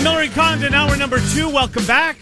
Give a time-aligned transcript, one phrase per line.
[0.00, 1.50] Right, Miller and Condon, hour number two.
[1.50, 2.16] Welcome back.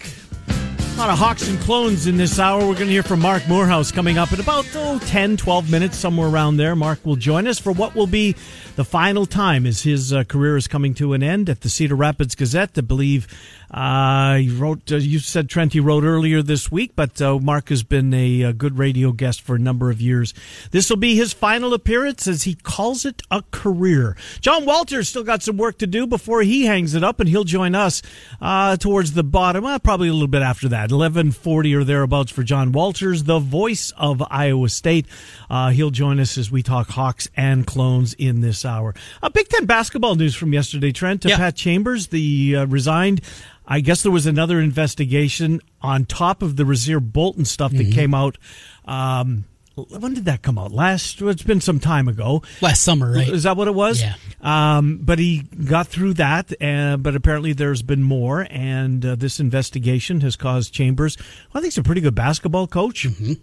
[0.49, 2.59] A lot of Hawks and clones in this hour.
[2.59, 5.95] We're going to hear from Mark Morehouse coming up in about oh, 10, 12 minutes,
[5.95, 6.75] somewhere around there.
[6.75, 8.35] Mark will join us for what will be
[8.75, 11.95] the final time as his uh, career is coming to an end at the Cedar
[11.95, 12.71] Rapids Gazette.
[12.77, 13.29] I believe
[13.71, 17.69] uh, he wrote, uh, you said Trent, he wrote earlier this week, but uh, Marc
[17.69, 20.33] has been a, a, good radio guest for a number of years.
[20.71, 24.17] This will be his final appearance as he calls it a career.
[24.41, 27.43] John Walters still got some work to do before he hangs it up, and he'll
[27.43, 28.01] join us
[28.41, 32.41] uh, towards the bottom, well, probably a little bit after that, 1140 or thereabouts for
[32.41, 35.05] John Walters, the voice of Iowa State.
[35.47, 38.95] Uh, he'll join us as we talk Hawks and clones in this hour.
[39.21, 41.23] Uh, Big Ten basketball news from yesterday, Trent.
[41.23, 41.37] Yeah.
[41.37, 43.21] Pat Chambers, the resigned
[43.69, 47.91] I guess there was another investigation on top of the Rasir Bolton stuff that mm-hmm.
[47.91, 48.39] came out.
[48.85, 50.71] Um, when did that come out?
[50.71, 52.41] Last, it's been some time ago.
[52.61, 53.29] Last summer, right?
[53.29, 54.01] Is that what it was?
[54.01, 54.15] Yeah.
[54.41, 59.39] Um, but he got through that, uh, but apparently there's been more, and uh, this
[59.39, 63.33] investigation has caused Chambers, well, I think he's a pretty good basketball coach, mm-hmm.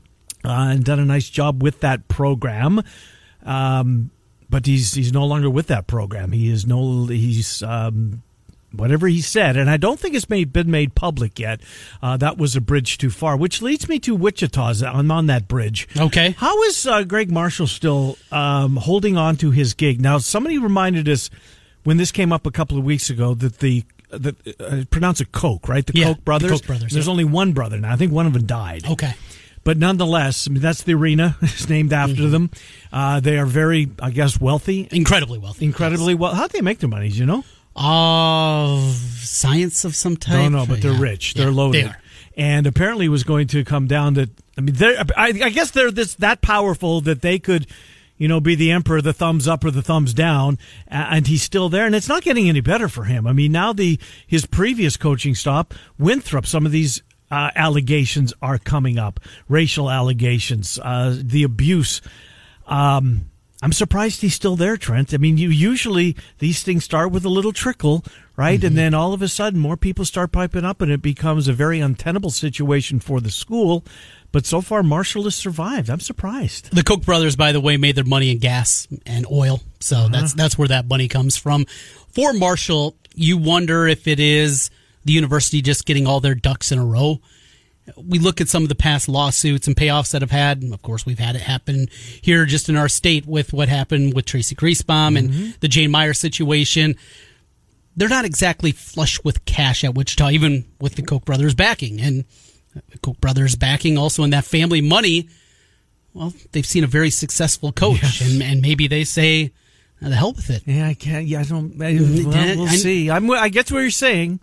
[0.46, 2.82] uh, and done a nice job with that program.
[3.44, 4.10] Um,
[4.48, 6.32] but he's he's no longer with that program.
[6.32, 8.22] He is no he's um,
[8.72, 11.60] whatever he said, and I don't think it's made, been made public yet.
[12.02, 14.72] Uh, that was a bridge too far, which leads me to Wichita.
[14.86, 15.88] I'm on that bridge.
[15.96, 16.32] Okay.
[16.38, 20.00] How is uh, Gregg Marshall still um, holding on to his gig?
[20.00, 21.30] Now, somebody reminded us
[21.84, 25.32] when this came up a couple of weeks ago that the the uh, pronounce it
[25.32, 25.84] Koch, right?
[25.84, 26.50] The yeah, Koch brothers.
[26.50, 26.92] The Koch brothers.
[26.92, 27.10] There's yeah.
[27.10, 27.92] only one brother now.
[27.92, 28.86] I think one of them died.
[28.88, 29.14] Okay.
[29.64, 31.36] But nonetheless, I mean, that's the arena.
[31.42, 32.30] It's named after mm-hmm.
[32.30, 32.50] them.
[32.92, 34.86] Uh, they are very, I guess, wealthy.
[34.92, 35.64] Incredibly wealthy.
[35.64, 36.20] Incredibly yes.
[36.20, 36.34] well.
[36.34, 37.08] How do they make their money?
[37.08, 37.44] You know?
[37.76, 38.80] Of
[39.22, 40.50] science of some type.
[40.50, 41.00] No, no, but they're yeah.
[41.00, 41.34] rich.
[41.34, 41.84] They're yeah, loaded.
[41.84, 41.98] They are.
[42.38, 44.28] And apparently, was going to come down to.
[44.58, 44.98] I mean, they're.
[45.16, 47.66] I, I guess they're this that powerful that they could,
[48.18, 51.68] you know, be the emperor, the thumbs up or the thumbs down, and he's still
[51.68, 51.86] there.
[51.86, 53.26] And it's not getting any better for him.
[53.26, 56.46] I mean, now the his previous coaching stop, Winthrop.
[56.46, 62.02] Some of these uh, allegations are coming up, racial allegations, uh, the abuse.
[62.66, 63.30] Um,
[63.66, 65.12] I'm surprised he's still there, Trent.
[65.12, 68.04] I mean, you usually these things start with a little trickle,
[68.36, 68.60] right?
[68.60, 68.66] Mm-hmm.
[68.68, 71.52] And then all of a sudden more people start piping up and it becomes a
[71.52, 73.84] very untenable situation for the school.
[74.30, 75.90] But so far, Marshall has survived.
[75.90, 76.76] I'm surprised.
[76.76, 80.08] The Koch brothers, by the way, made their money in gas and oil, so uh-huh.
[80.12, 81.64] that's that's where that money comes from.
[82.10, 84.70] For Marshall, you wonder if it is
[85.04, 87.20] the university just getting all their ducks in a row
[87.96, 90.62] we look at some of the past lawsuits and payoffs that have had.
[90.62, 91.88] And of course, we've had it happen
[92.22, 95.16] here just in our state with what happened with Tracey Griesbaum mm-hmm.
[95.16, 96.96] and the Jane Meyer situation.
[97.96, 102.00] They're not exactly flush with cash at Wichita, even with the Koch brothers backing.
[102.00, 102.24] And
[102.90, 105.28] the Koch brothers backing also in that family money.
[106.12, 108.20] Well, they've seen a very successful coach, yes.
[108.22, 109.52] and, and maybe they say,
[110.00, 110.62] the hell with it.
[110.66, 111.26] Yeah, I can't.
[111.26, 111.80] Yeah, I don't.
[111.80, 113.10] I, well, we'll see.
[113.10, 114.40] I'm, I get what you're saying.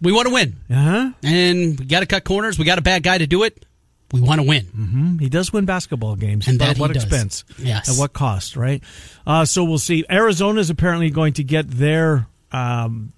[0.00, 0.56] We want to win.
[0.70, 1.10] Uh-huh.
[1.22, 2.58] And we got to cut corners.
[2.58, 3.64] We got a bad guy to do it.
[4.12, 4.64] We want to win.
[4.64, 5.18] Mm-hmm.
[5.18, 6.48] He does win basketball games.
[6.48, 7.44] And at what expense?
[7.58, 7.90] Yes.
[7.90, 8.82] At what cost, right?
[9.26, 10.04] Uh, so we'll see.
[10.10, 13.12] Arizona is apparently going to get their um,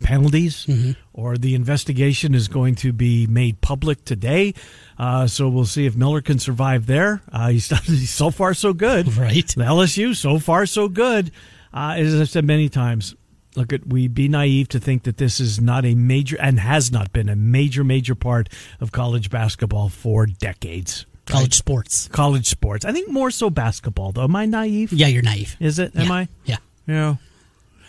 [0.00, 0.92] penalties, mm-hmm.
[1.12, 4.54] or the investigation is going to be made public today.
[4.98, 7.22] Uh, so we'll see if Miller can survive there.
[7.32, 9.16] Uh, he's, he's so far so good.
[9.16, 9.48] Right.
[9.48, 11.32] The LSU, so far so good.
[11.74, 13.16] Uh, as I've said many times,
[13.56, 16.92] look at we be naive to think that this is not a major and has
[16.92, 18.48] not been a major major part
[18.80, 21.54] of college basketball for decades college right?
[21.54, 25.56] sports college sports i think more so basketball though am i naive yeah you're naive
[25.60, 26.02] is it yeah.
[26.02, 26.56] am i yeah
[26.86, 27.16] yeah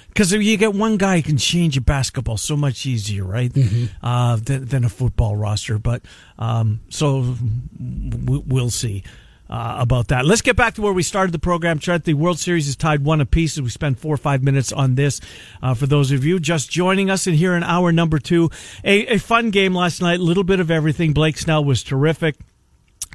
[0.08, 3.54] because you get one guy can change your basketball so much easier, right?
[3.54, 4.04] Mm-hmm.
[4.04, 5.78] Uh, than, than, a football roster.
[5.78, 6.02] But
[6.40, 7.36] um, so
[7.80, 9.04] we'll see
[9.50, 10.26] uh, about that.
[10.26, 11.80] Let's get back to where we started the program.
[11.80, 14.72] Trent, the World Series is tied one apiece as we spend four or five minutes
[14.72, 15.22] on this.
[15.62, 18.50] Uh, for those of you just joining us and here in hour number two,
[18.84, 21.14] a, a fun game last night, a little bit of everything.
[21.14, 22.36] Blake Snell was terrific.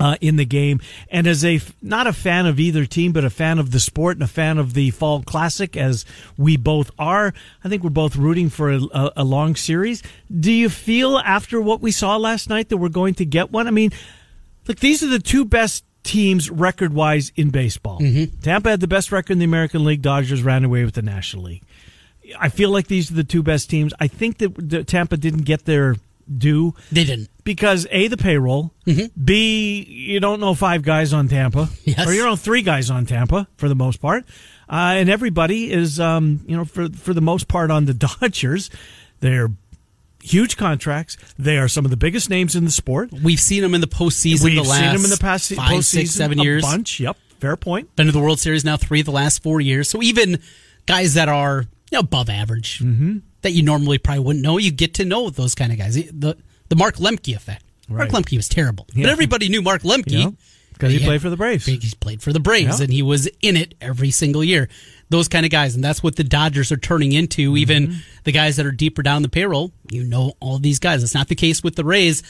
[0.00, 0.80] Uh, in the game,
[1.10, 4.16] and as a not a fan of either team, but a fan of the sport
[4.16, 6.06] and a fan of the fall classic, as
[6.38, 10.02] we both are, I think we're both rooting for a, a, a long series.
[10.34, 13.68] Do you feel after what we saw last night that we're going to get one?
[13.68, 13.92] I mean,
[14.66, 18.00] look, these are the two best teams record wise in baseball.
[18.00, 18.40] Mm-hmm.
[18.40, 20.02] Tampa had the best record in the American League.
[20.02, 21.62] Dodgers ran away with the National League.
[22.38, 23.92] I feel like these are the two best teams.
[24.00, 25.96] I think that Tampa didn't get their
[26.38, 26.74] due.
[26.90, 29.06] They didn't because a the payroll, mm-hmm.
[29.22, 32.06] b you don't know five guys on Tampa, yes.
[32.06, 34.24] or you know three guys on Tampa for the most part,
[34.68, 38.70] uh, and everybody is um, you know for for the most part on the Dodgers.
[39.20, 39.50] They're
[40.22, 41.16] huge contracts.
[41.38, 43.10] They are some of the biggest names in the sport.
[43.12, 44.44] We've seen them in the postseason.
[44.44, 46.64] We've the last seen them in the past five, postseason, six, seven years.
[46.64, 47.00] A bunch.
[47.00, 47.94] Yep, fair point.
[47.96, 49.88] Been to the World Series now three of the last four years.
[49.88, 50.40] So even
[50.86, 53.18] guys that are you know, above average mm-hmm.
[53.42, 55.94] that you normally probably wouldn't know, you get to know those kind of guys.
[55.94, 56.36] The
[56.68, 57.64] the Mark Lemke effect.
[57.88, 58.10] Right.
[58.10, 59.04] Mark Lemke was terrible, yeah.
[59.04, 60.34] but everybody knew Mark Lemke
[60.72, 61.66] because he played for the Braves.
[61.66, 64.68] He played for the Braves, and he was in it every single year.
[65.12, 67.50] Those kind of guys, and that's what the Dodgers are turning into.
[67.50, 67.58] Mm-hmm.
[67.58, 71.04] Even the guys that are deeper down the payroll, you know all these guys.
[71.04, 72.22] It's not the case with the Rays.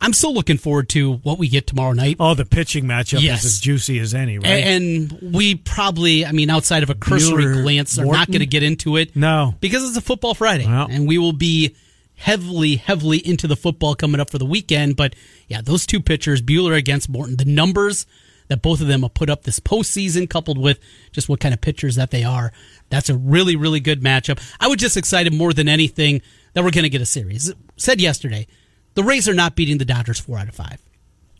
[0.00, 2.18] I'm still looking forward to what we get tomorrow night.
[2.20, 3.40] Oh, the pitching matchup yes.
[3.40, 4.46] is as juicy as any, right?
[4.46, 8.20] And we probably, I mean, outside of a cursory Buehler, glance, are Morton?
[8.20, 9.16] not going to get into it.
[9.16, 9.56] No.
[9.60, 10.66] Because it's a football Friday.
[10.66, 10.86] Well.
[10.88, 11.74] And we will be
[12.14, 14.94] heavily, heavily into the football coming up for the weekend.
[14.94, 15.16] But
[15.48, 18.06] yeah, those two pitchers, Buehler against Morton, the numbers
[18.48, 20.80] that both of them have put up this postseason, coupled with
[21.12, 22.52] just what kind of pitchers that they are,
[22.90, 24.40] that's a really, really good matchup.
[24.60, 26.22] I was just excited more than anything
[26.54, 27.52] that we're going to get a series.
[27.76, 28.46] Said yesterday,
[28.94, 30.82] the Rays are not beating the Dodgers four out of five.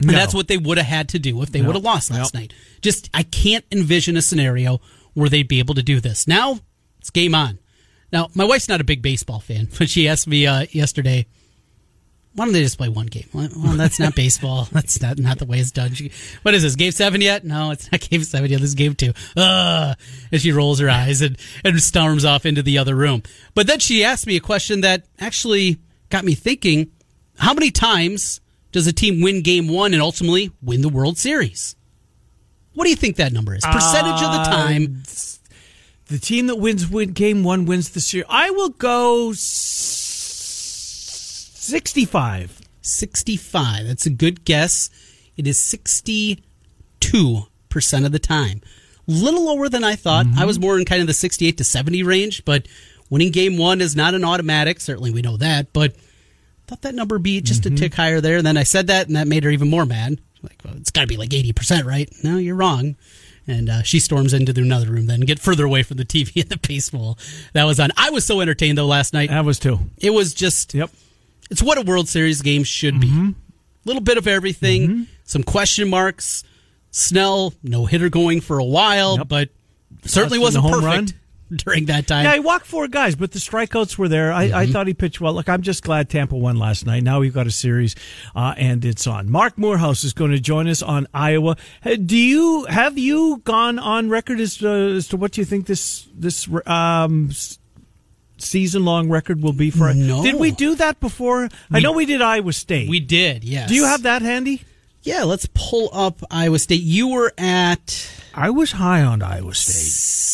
[0.01, 0.13] And no.
[0.13, 1.69] that's what they would have had to do if they no.
[1.69, 2.43] would have lost last nope.
[2.43, 2.55] night.
[2.81, 4.81] Just, I can't envision a scenario
[5.15, 6.29] where they'd be able to do this.
[6.29, 6.61] Now,
[7.01, 7.59] it's game on.
[8.13, 11.27] Now, my wife's not a big baseball fan, but she asked me uh, yesterday,
[12.39, 13.27] why don't they just play one game?
[13.33, 14.69] Well, that's not baseball.
[14.73, 15.93] That's not, not the way it's done.
[15.95, 16.13] She,
[16.43, 17.45] what is this, game seven yet?
[17.45, 18.61] No, it's not game seven yet.
[18.61, 19.13] This is game two.
[19.37, 19.97] Ugh.
[20.31, 23.25] And she rolls her eyes and, and storms off into the other room.
[23.55, 25.79] But then she asked me a question that actually
[26.11, 26.93] got me thinking
[27.39, 28.41] how many times
[28.71, 31.75] does a team win game one and ultimately win the World Series?
[32.75, 33.65] What do you think that number is?
[33.65, 35.03] Percentage uh, of the uh, time
[36.09, 38.27] the team that wins win, game one wins the series.
[38.29, 39.33] I will go
[41.69, 42.61] 65.
[42.81, 43.87] 65.
[43.87, 44.91] That's a good guess.
[45.37, 46.41] It is 62%
[48.05, 48.61] of the time.
[49.07, 50.27] Little lower than I thought.
[50.27, 50.39] Mm-hmm.
[50.39, 52.67] I was more in kind of the 68 to 70 range, but
[53.11, 54.81] winning game one is not an automatic.
[54.81, 55.95] Certainly we know that, but
[56.67, 57.75] thought that number be just mm-hmm.
[57.75, 58.39] a tick higher there.
[58.39, 60.21] And then I said that, and that made her even more mad.
[60.43, 62.11] Like, well, it's got to be like 80%, right?
[62.23, 62.97] No, you're wrong
[63.49, 66.51] and uh, she storms into another room then get further away from the TV and
[66.51, 67.19] the baseball
[67.55, 67.91] that was on.
[67.97, 69.31] I was so entertained though last night.
[69.31, 69.79] I was too.
[69.97, 70.91] It was just yep.
[71.51, 73.31] It's what a World Series game should mm-hmm.
[73.31, 73.35] be.
[73.35, 75.03] A little bit of everything, mm-hmm.
[75.25, 76.45] some question marks.
[76.91, 79.29] Snell no hitter going for a while, yep.
[79.29, 79.51] but
[80.05, 80.85] certainly wasn't perfect.
[80.85, 81.09] Run.
[81.55, 82.25] during that time.
[82.25, 84.33] Yeah, he walked four guys, but the strikeouts were there.
[84.33, 84.57] I, mm-hmm.
[84.57, 85.33] I thought he pitched well.
[85.33, 87.03] Look, I'm just glad Tampa won last night.
[87.03, 87.97] Now we've got a series,
[88.35, 89.31] uh, and it's on.
[89.31, 91.57] Mark Morehouse is going to join us on Iowa.
[91.85, 96.07] Do you have you gone on record as to, as to what you think this
[96.15, 97.31] this um,
[98.39, 99.93] season long record will be for?
[99.95, 100.23] No.
[100.23, 101.49] Did we do that before?
[101.71, 102.89] We, I know we did Iowa State.
[102.89, 103.45] We did.
[103.45, 103.69] Yes.
[103.69, 104.63] Do you have that handy?
[105.03, 106.83] Yeah, let's pull up Iowa State.
[106.83, 108.11] You were at.
[108.35, 110.29] I was high on Iowa State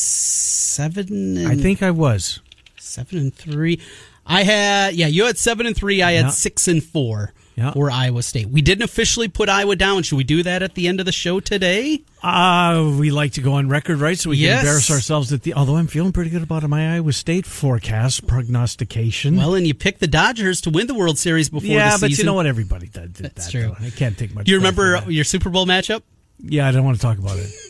[0.74, 1.36] seven.
[1.36, 2.40] And, I think I was
[2.76, 3.80] seven and three.
[4.26, 6.02] I had yeah, you had seven and three.
[6.02, 7.32] I had six and four.
[7.56, 7.72] Yeah.
[7.72, 10.02] For Iowa State, we didn't officially put Iowa down.
[10.02, 12.02] Should we do that at the end of the show today?
[12.20, 14.18] Uh, we like to go on record, right?
[14.18, 14.58] So we yes.
[14.58, 15.54] can embarrass ourselves at the.
[15.54, 19.36] Although I'm feeling pretty good about my Iowa State forecast prognostication.
[19.36, 21.68] Well, and you picked the Dodgers to win the World Series before.
[21.68, 22.46] Yeah, but you know what?
[22.46, 23.52] Everybody did, did That's that.
[23.52, 23.74] true.
[23.78, 23.86] Though.
[23.86, 24.46] I can't take much.
[24.46, 26.02] Do you remember your Super Bowl matchup?
[26.40, 27.50] Yeah, I don't want to talk about it.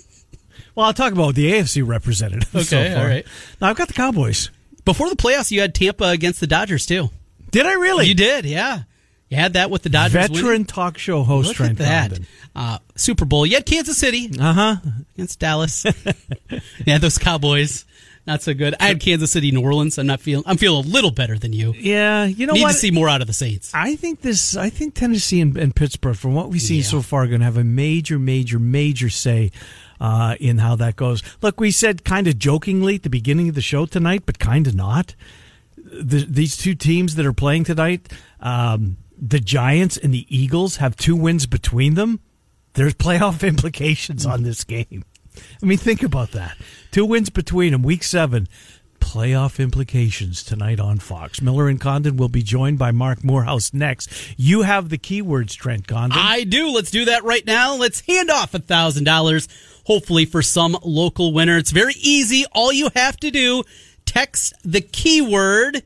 [0.74, 2.52] Well, I'll talk about the AFC representative.
[2.54, 3.24] Okay, so all right.
[3.60, 4.50] Now I've got the Cowboys.
[4.84, 7.10] Before the playoffs, you had Tampa against the Dodgers too.
[7.50, 8.06] Did I really?
[8.06, 8.82] You did, yeah.
[9.34, 10.12] You had that with the Dodgers.
[10.12, 10.64] Veteran winning.
[10.64, 12.20] talk show host Look Trent at that.
[12.54, 13.44] Uh, Super Bowl.
[13.44, 14.30] You had Kansas City.
[14.38, 14.76] Uh huh.
[15.14, 15.84] Against Dallas.
[16.86, 17.84] yeah, those Cowboys.
[18.26, 18.74] Not so good.
[18.80, 19.98] I had Kansas City, New Orleans.
[19.98, 20.44] I'm not feeling.
[20.46, 21.74] I'm feeling a little better than you.
[21.76, 22.72] Yeah, you know Need what?
[22.72, 23.72] to see more out of the Saints.
[23.74, 24.56] I think this.
[24.56, 26.84] I think Tennessee and, and Pittsburgh, from what we've seen yeah.
[26.84, 29.50] so far, are going to have a major, major, major say
[30.00, 31.22] uh, in how that goes.
[31.42, 34.66] Look, we said kind of jokingly at the beginning of the show tonight, but kind
[34.66, 35.14] of not.
[35.76, 38.10] The, these two teams that are playing tonight,
[38.40, 42.20] um, the Giants and the Eagles, have two wins between them.
[42.74, 45.04] There's playoff implications on this game.
[45.62, 46.56] I mean, think about that.
[46.90, 48.48] Two wins between them, week seven.
[49.00, 51.42] Playoff implications tonight on Fox.
[51.42, 54.10] Miller and Condon will be joined by Mark Morehouse next.
[54.38, 56.18] You have the keywords, Trent Condon.
[56.18, 56.70] I do.
[56.70, 57.74] Let's do that right now.
[57.76, 59.46] Let's hand off a thousand dollars
[59.84, 61.58] hopefully for some local winner.
[61.58, 62.44] It's very easy.
[62.52, 63.64] All you have to do,
[64.06, 65.82] text the keyword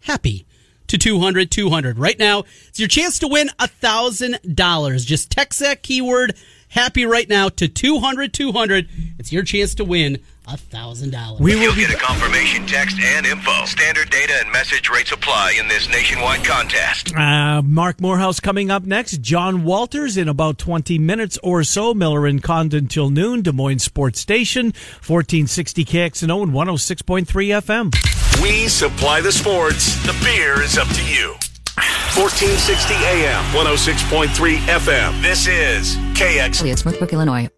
[0.00, 0.45] happy
[0.88, 1.98] to 200 200.
[1.98, 5.06] Right now, it's your chance to win a $1,000.
[5.06, 6.34] Just text that keyword
[6.76, 8.88] happy right now to 200 200.
[9.18, 11.40] It's your chance to win a thousand dollars.
[11.40, 13.64] We will get a confirmation text and info.
[13.64, 17.14] Standard data and message rates apply in this nationwide contest.
[17.16, 19.20] Uh, Mark Morehouse coming up next.
[19.22, 21.94] John Walters in about 20 minutes or so.
[21.94, 23.42] Miller and Condon till noon.
[23.42, 28.42] Des Moines Sports Station, 1460 KXNO and 106.3 FM.
[28.42, 29.96] We supply the sports.
[30.06, 31.34] The beer is up to you.
[31.76, 35.22] 1460 AM, 106.3 FM.
[35.22, 36.62] This is KX.
[36.82, 37.48] Smithbrook, Illinois.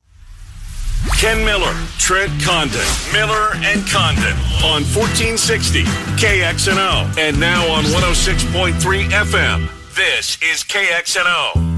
[1.16, 5.84] Ken Miller, Trent Condon, Miller and Condon on 1460
[6.18, 9.68] KXNO and now on 106.3 FM.
[9.94, 11.77] This is KXNO.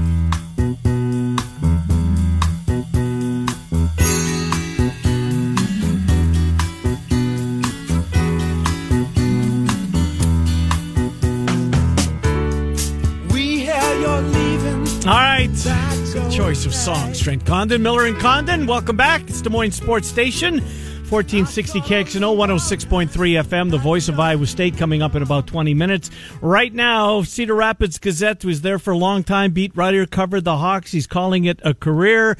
[16.41, 17.19] Choice of songs.
[17.19, 18.65] Trent Condon, Miller and Condon.
[18.65, 19.21] Welcome back.
[19.29, 20.55] It's Des Moines Sports Station.
[20.55, 23.09] 1460 KXNO 106.3
[23.43, 26.09] FM, the voice of Iowa State, coming up in about 20 minutes.
[26.41, 29.51] Right now, Cedar Rapids Gazette was there for a long time.
[29.51, 30.91] Beat writer covered the Hawks.
[30.91, 32.39] He's calling it a career.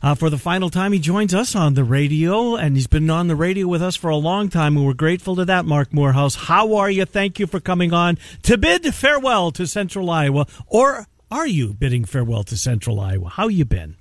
[0.00, 3.26] Uh, for the final time, he joins us on the radio, and he's been on
[3.26, 6.36] the radio with us for a long time, and we're grateful to that, Mark Morehouse.
[6.36, 7.04] How are you?
[7.04, 12.04] Thank you for coming on to bid farewell to Central Iowa, or are you bidding
[12.04, 13.28] farewell to Central Iowa?
[13.28, 13.96] How you been?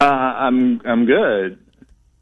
[0.00, 1.58] Uh, I'm I'm good.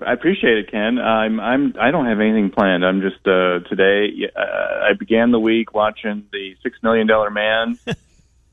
[0.05, 0.99] I appreciate it, Ken.
[0.99, 2.85] I'm I'm I don't have anything planned.
[2.85, 4.31] I'm just uh, today.
[4.35, 7.95] Uh, I began the week watching the Six Million Dollar Man uh,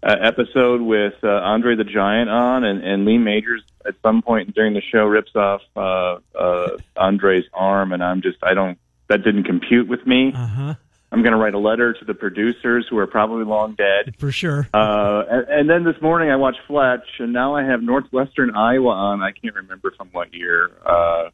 [0.04, 4.74] episode with uh, Andre the Giant on, and, and Lee Majors at some point during
[4.74, 8.78] the show rips off uh, uh, Andre's arm, and I'm just I don't
[9.08, 10.34] that didn't compute with me.
[10.36, 10.76] Uh-huh.
[11.12, 14.16] I'm going to write a letter to the producers who are probably long dead.
[14.18, 14.68] For sure.
[14.74, 18.90] Uh, and, and then this morning I watched Fletch, and now I have Northwestern Iowa
[18.90, 19.22] on.
[19.22, 20.70] I can't remember from what year.
[20.86, 21.30] Uh,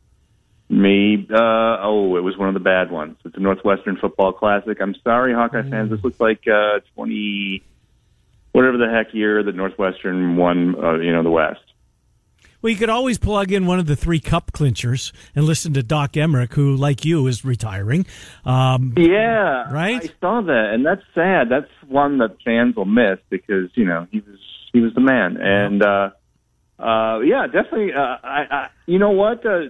[0.69, 3.17] me, uh, oh, it was one of the bad ones.
[3.25, 4.77] It's a Northwestern Football Classic.
[4.79, 5.89] I'm sorry, Hawkeye fans.
[5.89, 7.63] This looks like uh, 20,
[8.51, 11.61] whatever the heck year that Northwestern won, uh, you know, the West.
[12.63, 15.83] Well, you could always plug in one of the three cup clinchers and listen to
[15.83, 18.05] Doc Emrick, who, like you, is retiring.
[18.45, 20.01] Um, Yeah, Right?
[20.01, 21.49] I saw that, and that's sad.
[21.49, 24.39] That's one that fans will miss because you know he was
[24.71, 26.11] he was the man, and uh,
[26.79, 27.91] uh, yeah, definitely.
[27.93, 29.45] Uh, I, I, you know what?
[29.45, 29.63] Uh,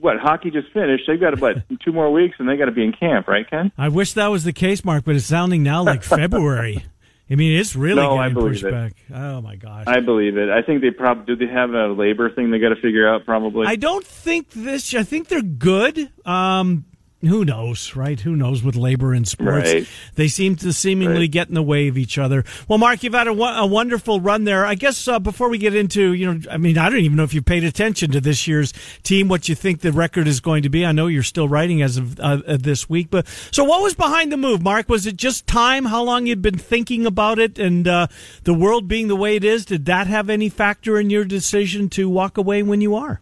[0.00, 1.04] what hockey just finished?
[1.06, 3.70] They've got what two more weeks, and they got to be in camp, right, Ken?
[3.78, 6.84] I wish that was the case, Mark, but it's sounding now like February.
[7.32, 8.70] I mean, it's really No, I getting believe pushed it.
[8.72, 8.92] back.
[9.12, 9.84] Oh my gosh!
[9.86, 10.50] I believe it.
[10.50, 11.46] I think they probably do.
[11.46, 13.66] They have a labor thing they got to figure out, probably.
[13.66, 14.94] I don't think this.
[14.94, 16.10] I think they're good.
[16.26, 16.84] Um,
[17.22, 18.18] who knows, right?
[18.20, 19.72] Who knows with labor and sports?
[19.72, 19.86] Right.
[20.16, 21.30] They seem to seemingly Right.
[21.30, 22.44] get in the way of each other.
[22.68, 24.66] Well, Mark, you've had a, a wonderful run there.
[24.66, 27.22] I guess uh, before we get into, you know, I mean, I don't even know
[27.22, 28.72] if you paid attention to this year's
[29.04, 30.84] team, what you think the record is going to be.
[30.84, 33.94] I know you're still writing as of uh, uh, this week, but so what was
[33.94, 34.88] behind the move, Mark?
[34.88, 35.84] Was it just time?
[35.84, 38.08] How long you'd been thinking about it, and uh,
[38.44, 39.64] the world being the way it is?
[39.64, 43.20] Did that have any factor in your decision to walk away when you are?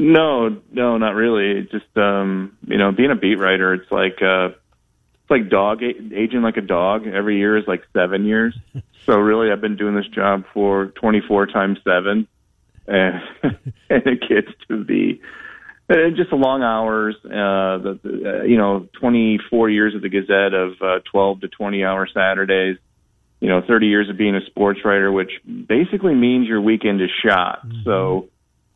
[0.00, 1.68] No, no, not really.
[1.70, 6.40] Just um, you know, being a beat writer, it's like uh, it's like dog aging
[6.42, 7.06] like a dog.
[7.06, 8.56] Every year is like seven years.
[9.06, 12.26] so really, I've been doing this job for 24 times seven,
[12.86, 13.20] and,
[13.90, 15.20] and it gets to be
[15.90, 17.16] uh, just the long hours.
[17.22, 21.48] Uh, the, the, uh, you know, 24 years of the Gazette of uh, 12 to
[21.48, 22.78] 20 hour Saturdays.
[23.40, 27.10] You know, 30 years of being a sports writer, which basically means your weekend is
[27.24, 27.66] shot.
[27.84, 28.28] So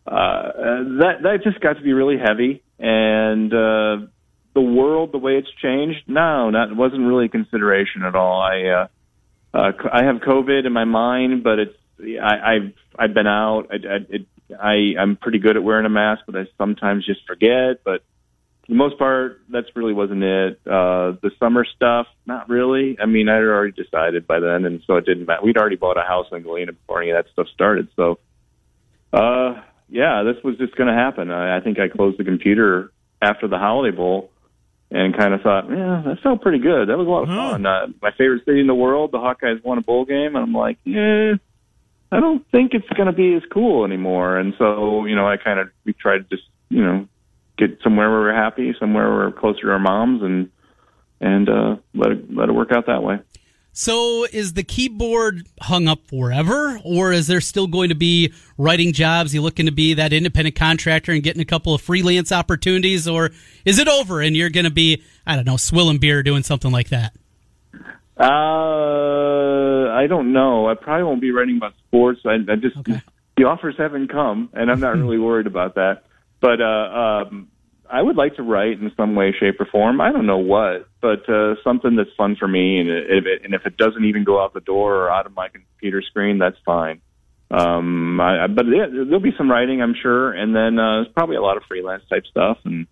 [0.06, 0.52] uh,
[1.00, 4.06] that that just got to be really heavy, and uh,
[4.54, 8.42] the world, the way it's changed, no, that wasn't really a consideration at all.
[8.42, 8.86] I uh,
[9.56, 13.68] uh, I have COVID in my mind, but it's I, I've I've been out.
[13.70, 14.26] I, I, it,
[14.60, 17.82] I I'm pretty good at wearing a mask, but I sometimes just forget.
[17.82, 18.04] But
[18.60, 20.60] for the most part, that's really wasn't it.
[20.66, 22.98] Uh, the summer stuff, not really.
[23.00, 25.42] I mean, I had already decided by then, and so it didn't matter.
[25.42, 28.18] We'd already bought a house in Galena before any of that stuff started, so.
[29.12, 31.30] Uh, yeah, this was just going to happen.
[31.30, 34.30] I, I think I closed the computer after the Holiday Bowl
[34.90, 36.88] and kind of thought, yeah, that felt pretty good.
[36.88, 37.50] That was a lot of Huh.
[37.52, 37.66] fun.
[37.66, 40.52] Uh, my favorite city in the world, the Hawkeyes won a bowl game, and I'm
[40.52, 41.34] like, yeah,
[42.12, 44.36] I don't think it's going to be as cool anymore.
[44.38, 47.08] And so, you know, I kind of we tried to just, you know,
[47.58, 50.50] get somewhere where we're happy, somewhere where we're closer to our moms, and
[51.20, 53.18] and uh, let it let it work out that way.
[53.76, 58.92] So is the keyboard hung up forever, or is there still going to be writing
[58.92, 59.34] jobs?
[59.34, 63.30] You looking to be that independent contractor and getting a couple of freelance opportunities, or
[63.64, 66.70] is it over and you're going to be, I don't know, swilling beer, doing something
[66.70, 67.16] like that?
[68.16, 70.68] Uh, I don't know.
[70.68, 72.20] I probably won't be writing about sports.
[72.24, 73.02] I, I just Okay.
[73.36, 76.04] the offers haven't come, and I'm not really worried about that.
[76.40, 77.48] But uh, um,
[77.90, 80.00] I would like to write in some way, shape, or form.
[80.00, 82.80] I don't know what, but uh, something that's fun for me.
[82.80, 85.34] And if it, and if it doesn't even go out the door or out of
[85.34, 87.00] my computer screen, that's fine.
[87.50, 91.36] Um, I, but yeah, there'll be some writing, I'm sure, and then uh, there's probably
[91.36, 92.86] a lot of freelance type stuff and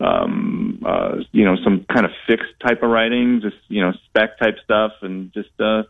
[0.00, 4.38] um, uh, you know some kind of fixed type of writing, just you know spec
[4.38, 5.82] type stuff, and just uh,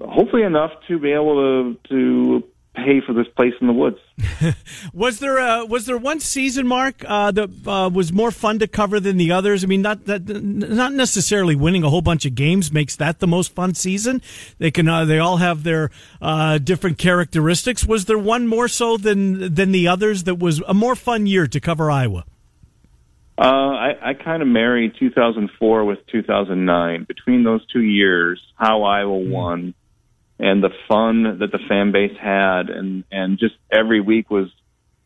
[0.00, 3.98] hopefully enough to be able to to pay for this place in the woods.
[4.92, 8.66] was there a, was there one season, Mark, uh, that uh, was more fun to
[8.66, 9.64] cover than the others?
[9.64, 13.26] I mean, not that not necessarily winning a whole bunch of games makes that the
[13.26, 14.22] most fun season.
[14.58, 15.90] They can uh, they all have their
[16.20, 17.84] uh, different characteristics.
[17.84, 21.46] Was there one more so than than the others that was a more fun year
[21.46, 22.24] to cover Iowa?
[23.36, 27.04] Uh, I, I kind of married 2004 with 2009.
[27.04, 29.30] Between those two years, how Iowa hmm.
[29.30, 29.74] won
[30.38, 34.48] and the fun that the fan base had and and just every week was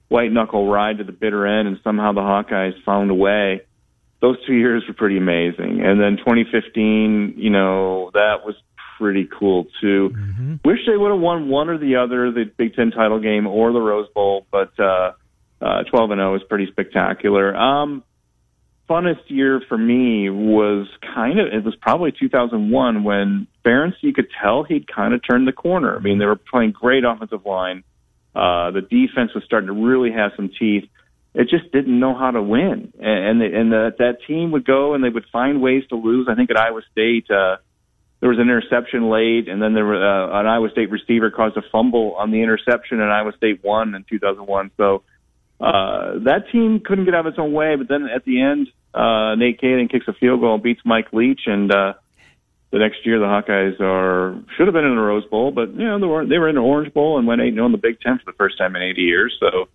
[0.08, 3.62] white knuckle ride to the bitter end and somehow the Hawkeyes found a way.
[4.20, 5.80] Those two years were pretty amazing.
[5.84, 8.56] And then 2015, you know, that was
[8.98, 10.10] pretty cool too.
[10.12, 10.54] Mm-hmm.
[10.64, 13.72] Wish they would have won one or the other, the Big Ten title game or
[13.72, 15.12] the Rose Bowl, but uh,
[15.60, 17.54] uh, 12 and 0 is pretty spectacular.
[17.54, 18.02] Um,
[18.88, 24.28] funnest year for me was kind of it was probably 2001 when Ferentz you could
[24.42, 25.96] tell he'd kind of turned the corner.
[25.96, 27.84] I mean they were playing great offensive line.
[28.34, 30.84] Uh, the defense was starting to really have some teeth.
[31.34, 34.64] It just didn't know how to win, and and, the, and the, that team would
[34.64, 36.26] go and they would find ways to lose.
[36.30, 37.30] I think at Iowa State.
[37.30, 37.56] Uh,
[38.20, 41.56] there was an interception late, and then there were uh, an Iowa State receiver caused
[41.56, 44.72] a fumble on the interception, and Iowa State won in 2001.
[44.76, 45.04] So
[45.60, 48.68] uh, that team couldn't get out of its own way, but then at the end,
[48.94, 51.94] uh, Nate Kaeding kicks a field goal, and beats Mike Leach, and uh,
[52.70, 55.84] the next year the Hawkeyes are should have been in the Rose Bowl, but you
[55.84, 57.78] know they were they were in the Orange Bowl and went eight 0 in the
[57.78, 59.36] Big Ten for the first time in 80 years.
[59.40, 59.68] So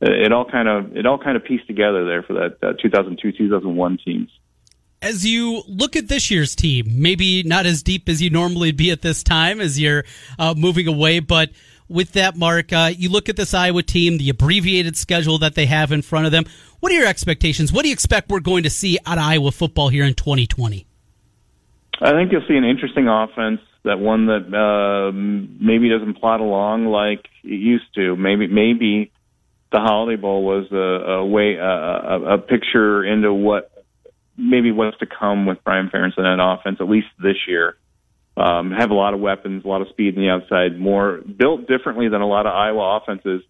[0.00, 3.32] it all kind of it all kind of pieced together there for that uh, 2002
[3.32, 4.30] 2001 teams.
[5.00, 8.90] As you look at this year's team, maybe not as deep as you normally be
[8.90, 10.04] at this time as you're
[10.40, 11.50] uh, moving away, but
[11.88, 15.66] with that, Mark, uh, you look at this Iowa team, the abbreviated schedule that they
[15.66, 16.44] have in front of them.
[16.80, 17.72] What are your expectations?
[17.72, 20.86] What do you expect we're going to see out of Iowa football here in 2020?
[22.00, 26.86] I think you'll see an interesting offense, that one that uh, maybe doesn't plot along
[26.86, 28.14] like it used to.
[28.16, 29.10] Maybe maybe
[29.72, 33.84] the Holiday Bowl was a, a way a, a picture into what
[34.36, 37.76] maybe what's to come with Brian Ferentz and that offense, at least this year.
[38.38, 41.66] Um, have a lot of weapons, a lot of speed in the outside, more built
[41.66, 43.42] differently than a lot of Iowa offenses.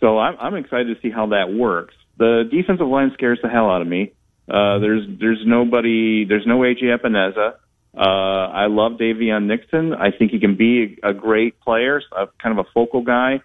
[0.00, 1.94] So I'm, I'm excited to see how that works.
[2.16, 4.12] The defensive line scares the hell out of me.
[4.48, 7.56] Uh, there's there's nobody, there's no AJ Epenesa.
[7.94, 9.92] Uh, I love Daviyon Nixon.
[9.92, 13.42] I think he can be a, great player, a, kind of a focal guy.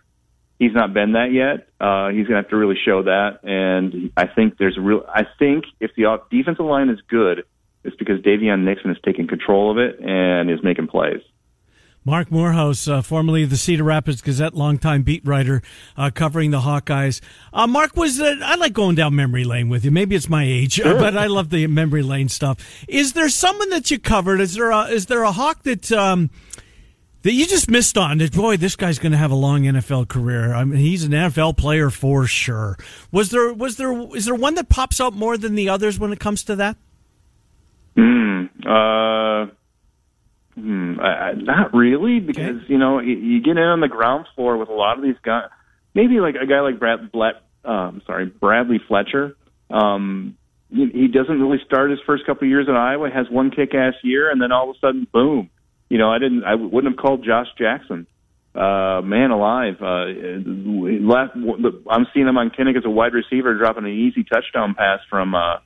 [0.59, 1.67] He's not been that yet.
[1.79, 3.39] Uh, he's going to have to really show that.
[3.43, 5.03] And I think there's real.
[5.07, 7.43] I think if the defensive line is good,
[7.83, 11.21] it's because Daviyon Nixon is taking control of it and is making plays.
[12.05, 15.61] Mark Morehouse, uh, formerly the Cedar Rapids Gazette, longtime beat writer,
[15.95, 17.21] uh, covering the Hawkeyes.
[17.53, 19.91] Uh, Mark was, uh, I like going down memory lane with you.
[19.91, 20.95] Maybe it's my age, sure.
[20.99, 22.57] but I love the memory lane stuff.
[22.89, 24.41] Is there someone that you covered?
[24.41, 26.29] Is there a, is there a Hawk that, um,
[27.21, 30.09] that you just missed on that boy this guy's going to have a long NFL
[30.09, 32.77] career I mean he's an NFL player for sure
[33.13, 36.11] was there was there is there one that pops out more than the others when
[36.11, 36.75] it comes to that
[37.95, 38.45] Hmm.
[38.67, 39.47] Uh.
[40.55, 42.65] I, I, not really, because okay.
[42.67, 45.17] you know you, you get in on the ground floor with a lot of these
[45.23, 45.49] guys.
[45.95, 49.35] Maybe like a guy like Brad, Brad um, sorry, Bradley Fletcher.
[49.69, 50.37] Um,
[50.69, 53.09] he, he doesn't really start his first couple of years in Iowa.
[53.09, 55.49] Has one kick-ass year, and then all of a sudden, boom.
[55.89, 56.43] You know, I didn't.
[56.43, 58.07] I wouldn't have called Josh Jackson.
[58.55, 59.81] Uh, man alive.
[59.81, 60.05] Uh,
[61.01, 61.35] left,
[61.89, 65.33] I'm seeing him on Kinnick as a wide receiver dropping an easy touchdown pass from
[65.33, 65.57] uh,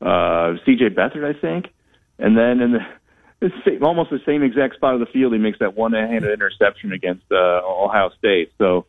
[0.00, 0.90] uh, C.J.
[0.90, 1.66] Beathard, I think,
[2.18, 2.78] and then in the
[3.40, 6.92] it's same, almost the same exact spot of the field, he makes that one-handed interception
[6.92, 8.52] against uh, Ohio State.
[8.58, 8.86] So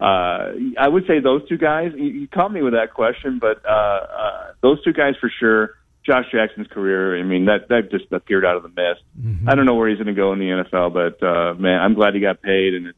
[0.00, 1.92] uh, I would say those two guys.
[1.96, 5.76] You, you caught me with that question, but uh, uh, those two guys for sure.
[6.04, 9.00] Josh Jackson's career, I mean, that that just appeared out of the mist.
[9.18, 9.48] Mm-hmm.
[9.48, 11.94] I don't know where he's going to go in the NFL, but uh, man, I'm
[11.94, 12.92] glad he got paid, and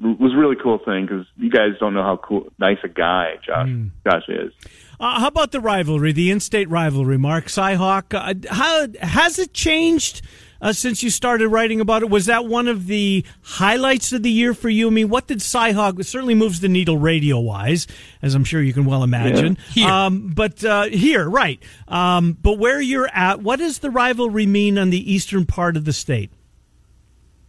[0.00, 3.34] was a really cool thing because you guys don't know how cool, nice a guy
[3.44, 3.90] Josh mm.
[4.06, 4.52] Josh is.
[5.00, 8.14] Uh, how about the rivalry, the in-state rivalry, Mark Cyhawk?
[8.14, 10.22] Uh, how has it changed
[10.60, 12.10] uh, since you started writing about it?
[12.10, 14.86] Was that one of the highlights of the year for you?
[14.86, 17.86] I mean, what did Cyhawk certainly moves the needle radio-wise,
[18.22, 19.58] as I'm sure you can well imagine.
[19.74, 19.84] Yeah.
[19.84, 19.90] Here.
[19.90, 21.62] Um, but uh, here, right?
[21.88, 25.84] Um, but where you're at, what does the rivalry mean on the eastern part of
[25.84, 26.30] the state?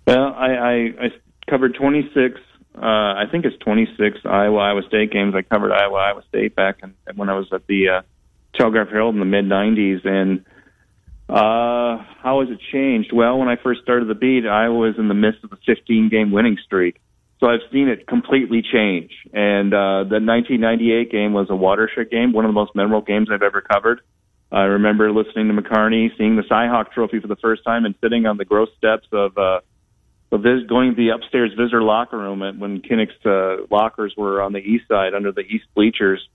[0.08, 1.10] Well, I, I, I
[1.50, 2.40] covered 26
[2.76, 5.34] Uh, I think it's 26 Iowa Iowa State games.
[5.34, 8.02] I covered Iowa Iowa State back in, when I was at the uh,
[8.54, 10.46] Telegraph Herald in the mid 90s, and
[11.30, 13.12] uh, how has it changed?
[13.14, 16.10] Well, when I first started the beat, Iowa was in the midst of a 15
[16.10, 17.00] game winning streak.
[17.40, 19.12] So I've seen it completely change.
[19.34, 23.30] And uh, the 1998 game was a watershed game, one of the most memorable games
[23.32, 24.02] I've ever covered.
[24.52, 28.26] I remember listening to McCarney, seeing the Cyhawk Trophy for the first time, and sitting
[28.26, 29.60] on the gross steps of uh,
[30.32, 34.42] of this, going to the upstairs visitor locker room at, when Kinnick's uh, lockers were
[34.42, 36.28] on the east side under the east bleachers,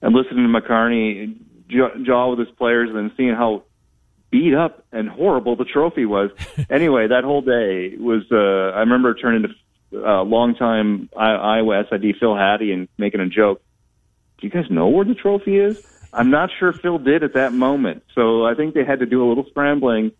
[0.00, 1.36] and listening to McCarney
[1.68, 3.64] jaw with his players, and then seeing how
[4.30, 6.30] beat up and horrible the trophy was.
[6.70, 8.22] anyway, that whole day was.
[8.30, 13.28] Uh, I remember turning to uh, longtime I- Iowa SID Phil Haddy and making a
[13.28, 13.62] joke.
[14.38, 15.86] Do you guys know where the trophy is?
[16.12, 18.02] I'm not sure Phil did at that moment.
[18.14, 20.12] So I think they had to do a little scrambling.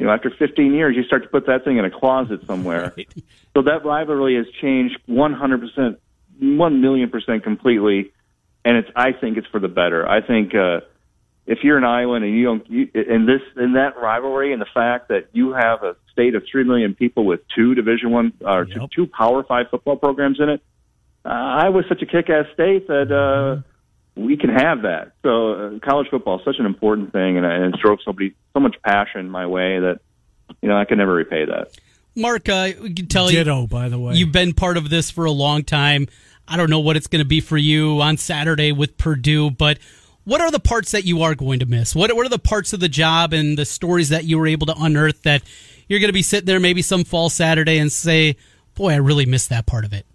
[0.00, 2.94] You know, after 15 years, you start to put that thing in a closet somewhere.
[2.96, 3.08] Right.
[3.54, 5.96] So that rivalry has changed 100%,
[6.38, 8.12] 1 million percent completely.
[8.64, 10.08] And it's, I think it's for the better.
[10.08, 10.80] I think, uh,
[11.46, 14.68] if you're an Iowan and you don't, you, in this, in that rivalry and the
[14.72, 18.64] fact that you have a state of 3 million people with two Division One or
[18.64, 18.76] yep.
[18.76, 20.62] two, two Power Five football programs in it,
[21.24, 23.62] uh, Iowa's such a kick-ass state that, uh,
[24.14, 25.12] we can have that.
[25.22, 28.60] So uh, college football is such an important thing, and, and it drove somebody so
[28.60, 30.00] much passion my way that
[30.60, 31.78] you know I can never repay that.
[32.16, 35.10] Mark, uh, we can tell Ditto, you, by the way, you've been part of this
[35.10, 36.08] for a long time.
[36.48, 39.78] I don't know what it's going to be for you on Saturday with Purdue, but
[40.24, 41.94] what are the parts that you are going to miss?
[41.94, 44.66] What what are the parts of the job and the stories that you were able
[44.66, 45.42] to unearth that
[45.88, 48.36] you're going to be sitting there maybe some fall Saturday and say,
[48.74, 50.06] "Boy, I really missed that part of it."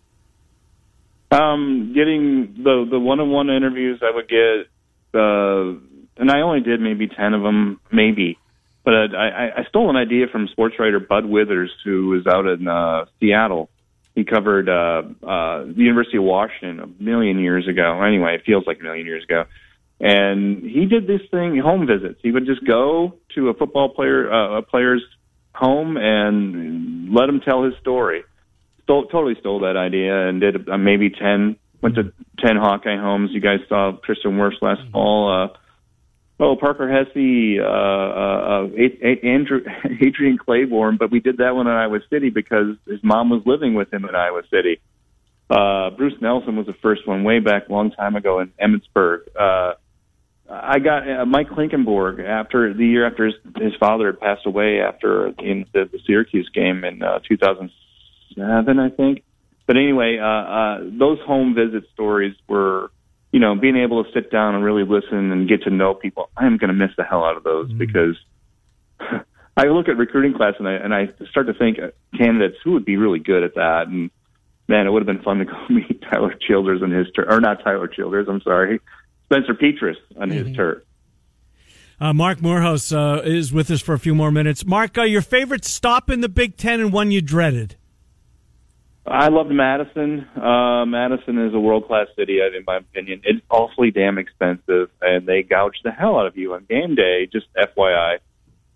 [1.31, 4.67] Um, getting the the one on one interviews I would get,
[5.13, 5.79] uh,
[6.17, 8.37] and I only did maybe ten of them, maybe.
[8.83, 12.67] But I, I stole an idea from sports writer Bud Withers, who was out in
[12.67, 13.69] uh, Seattle.
[14.13, 18.01] He covered uh, uh, the University of Washington a million years ago.
[18.03, 19.45] Anyway, it feels like a million years ago.
[19.99, 22.19] And he did this thing, home visits.
[22.21, 25.03] He would just go to a football player, uh, a player's
[25.53, 28.23] home, and let him tell his story
[28.85, 33.31] stole, totally stole that idea and did uh, maybe 10, went to 10 Hawkeye homes.
[33.33, 34.91] You guys saw Tristan Wirfs last mm-hmm.
[34.91, 35.43] fall.
[35.43, 35.57] Uh,
[36.39, 39.61] oh, Parker Hesse, uh, uh, uh, Andrew,
[40.01, 43.73] Adrian Clayborn, but we did that one in Iowa City because his mom was living
[43.73, 44.79] with him in Iowa City.
[45.49, 49.19] Uh, Bruce Nelson was the first one way back a long time ago in Emmetsburg.
[49.39, 49.73] Uh,
[50.49, 54.79] I got uh, Mike Klinkenborg after the year after his, his father had passed away
[54.79, 57.73] after in the, the Syracuse game in uh, 2006
[58.33, 59.23] seven, I think.
[59.67, 62.91] But anyway, uh, uh, those home visit stories were,
[63.31, 66.29] you know, being able to sit down and really listen and get to know people.
[66.37, 67.77] I am going to miss the hell out of those mm-hmm.
[67.77, 68.17] because
[69.57, 72.73] I look at recruiting class and I and I start to think uh, candidates who
[72.73, 73.87] would be really good at that.
[73.87, 74.11] And
[74.67, 77.39] man, it would have been fun to go meet Tyler Childers on his turf, or
[77.39, 78.27] not Tyler Childers.
[78.29, 78.79] I'm sorry,
[79.25, 80.47] Spencer Petras on mm-hmm.
[80.47, 80.83] his turf.
[81.99, 84.65] Uh, Marc Morehouse uh, is with us for a few more minutes.
[84.65, 87.77] Mark, uh, your favorite stop in the Big Ten and one you dreaded?
[89.07, 90.27] I loved Madison.
[90.35, 93.21] Uh, Madison is a world class city, in my opinion.
[93.23, 97.27] It's awfully damn expensive, and they gouge the hell out of you on game day.
[97.31, 98.17] Just FYI.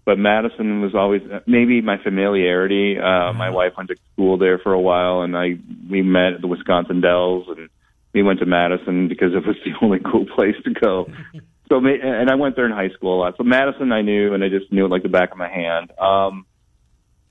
[0.05, 2.97] But Madison was always maybe my familiarity.
[2.97, 6.41] Uh, my wife went to school there for a while, and I we met at
[6.41, 7.69] the Wisconsin Dells, and
[8.13, 11.07] we went to Madison because it was the only cool place to go.
[11.69, 13.37] so, and I went there in high school a lot.
[13.37, 15.91] So Madison, I knew, and I just knew it like the back of my hand.
[15.99, 16.45] Um,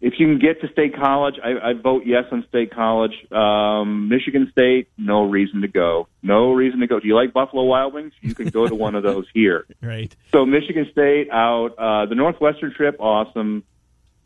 [0.00, 3.12] if you can get to state college, I, I vote yes on state college.
[3.32, 6.06] Um, Michigan State, no reason to go.
[6.22, 7.00] No reason to go.
[7.00, 8.12] Do you like Buffalo Wild Wings?
[8.20, 9.66] You can go to one of those here.
[9.80, 10.14] Right.
[10.32, 11.70] So Michigan State out.
[11.78, 13.64] Uh, the Northwestern trip, awesome.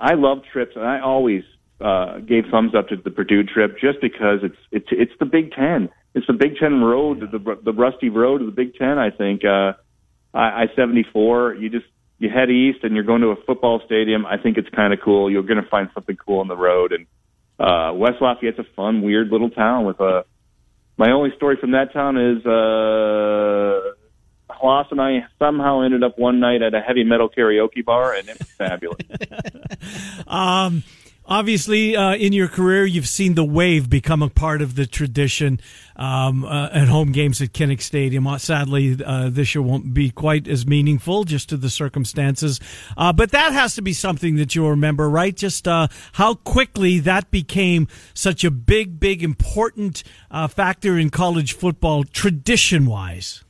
[0.01, 1.45] I love trips, and I always
[1.81, 5.53] uh, gave thumbs up to the Purdue trip just because it's it's it's the Big
[5.53, 5.89] Ten.
[6.15, 7.39] It's the Big Ten road, yeah.
[7.39, 8.99] the the rusty road of the Big Ten.
[8.99, 9.45] I think.
[9.45, 9.75] Uh,
[10.35, 11.55] I seventy four.
[11.55, 11.87] You just
[12.23, 15.01] you head east and you're going to a football stadium, I think it's kind of
[15.05, 15.31] cool.
[15.31, 16.93] You're going to find something cool on the road.
[16.93, 17.07] And
[17.59, 20.25] uh, West Lafayette's a fun, weird little town with a.
[20.99, 23.95] My only story from that town is uh,
[24.53, 28.29] Klaus and I somehow ended up one night at a heavy metal karaoke bar, and
[28.29, 28.99] it was fabulous.
[30.27, 30.85] um,
[31.33, 35.59] obviously, uh, in your career, you've seen the wave become a part of the tradition
[35.97, 38.27] um, uh, at home games at Kinnick Stadium.
[38.27, 42.61] Uh, sadly, uh, this year won't be quite as meaningful just to the circumstances.
[42.99, 45.35] Uh, but that has to be something that you'll remember, right?
[45.35, 50.03] Just uh, how quickly that became such a big, big, important
[50.51, 53.43] factor in college football, tradition wise.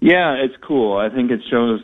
[0.00, 0.96] Yeah, it's cool.
[0.96, 1.80] I think it shows,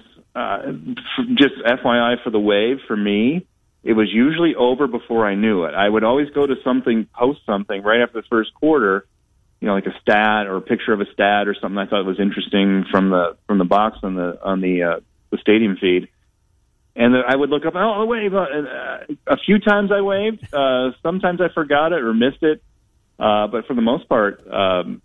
[1.35, 3.47] just FYI for the wave, for me,
[3.87, 5.75] it was usually over before I knew it.
[5.75, 9.07] I would always go to something, post something right after the first quarter,
[9.61, 12.05] you know, like a stat or a picture of a stat or something I thought
[12.05, 16.09] was interesting from the from the box on the on the uh, the stadium feed.
[16.97, 18.35] And then I would look up, oh, I'll wave.
[18.35, 20.53] Uh, uh, a few times I waved.
[20.53, 22.63] Uh, sometimes I forgot it or missed it.
[23.21, 25.01] Uh, but for the most part, um,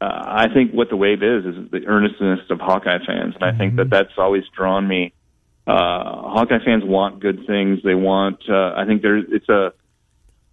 [0.00, 3.56] uh, I think what the wave is is the earnestness of Hawkeye fans, and I
[3.58, 5.12] think that that's always drawn me.
[5.68, 7.80] Uh, Hawkeye fans want good things.
[7.84, 8.40] They want.
[8.48, 9.26] Uh, I think there's.
[9.28, 9.74] It's a.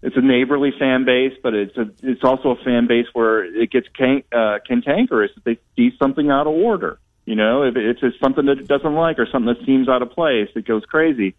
[0.01, 1.89] It's a neighborly fan base, but it's a.
[2.03, 6.29] It's also a fan base where it gets can, uh, cantankerous if they see something
[6.29, 6.99] out of order.
[7.23, 10.01] You know, if it's just something that it doesn't like or something that seems out
[10.01, 11.35] of place, it goes crazy.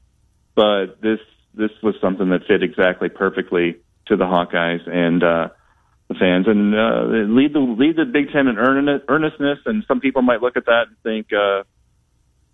[0.55, 1.21] But this
[1.53, 5.49] this was something that fit exactly perfectly to the Hawkeyes and uh,
[6.09, 9.59] the fans, and uh, lead the lead the Big Ten in earnestness.
[9.67, 11.27] And some people might look at that and think.
[11.31, 11.65] Uh,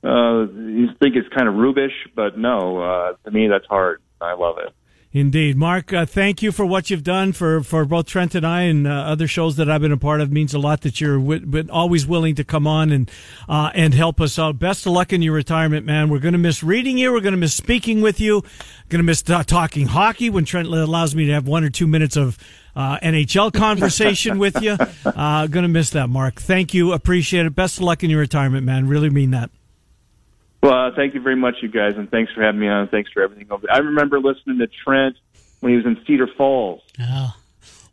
[0.05, 4.01] uh, you think it's kind of rubish, but no, uh, to me that's hard.
[4.21, 4.73] I love it.
[5.15, 5.93] Indeed, Mark.
[5.93, 8.91] Uh, thank you for what you've done for, for both Trent and I, and uh,
[8.91, 10.31] other shows that I've been a part of.
[10.31, 13.11] It means a lot that you're w- always willing to come on and
[13.47, 14.59] uh, and help us out.
[14.59, 16.09] Best of luck in your retirement, man.
[16.09, 17.13] We're going to miss reading you.
[17.13, 18.43] We're going to miss speaking with you.
[18.89, 22.17] Going to miss talking hockey when Trent allows me to have one or two minutes
[22.17, 22.39] of
[22.75, 24.77] uh, NHL conversation with you.
[25.05, 26.41] Uh, going to miss that, Mark.
[26.41, 26.93] Thank you.
[26.93, 27.55] Appreciate it.
[27.55, 28.89] Best of luck in your retirement, man.
[28.89, 29.51] Really mean that.
[30.63, 32.87] Well, uh, thank you very much, you guys, and thanks for having me on.
[32.89, 33.49] Thanks for everything.
[33.71, 35.17] I remember listening to Trent
[35.61, 36.83] when he was in Cedar Falls.
[37.01, 37.35] Oh,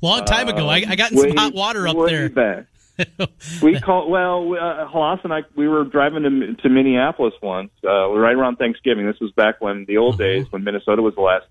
[0.02, 0.68] long time ago.
[0.68, 2.30] I, I got in way, some hot water up there.
[2.30, 2.66] Back.
[3.62, 4.12] we called.
[4.12, 5.42] Well, uh, Hlas and I.
[5.56, 9.08] We were driving to to Minneapolis once, uh, right around Thanksgiving.
[9.08, 10.24] This was back when the old uh-huh.
[10.24, 11.46] days when Minnesota was the last,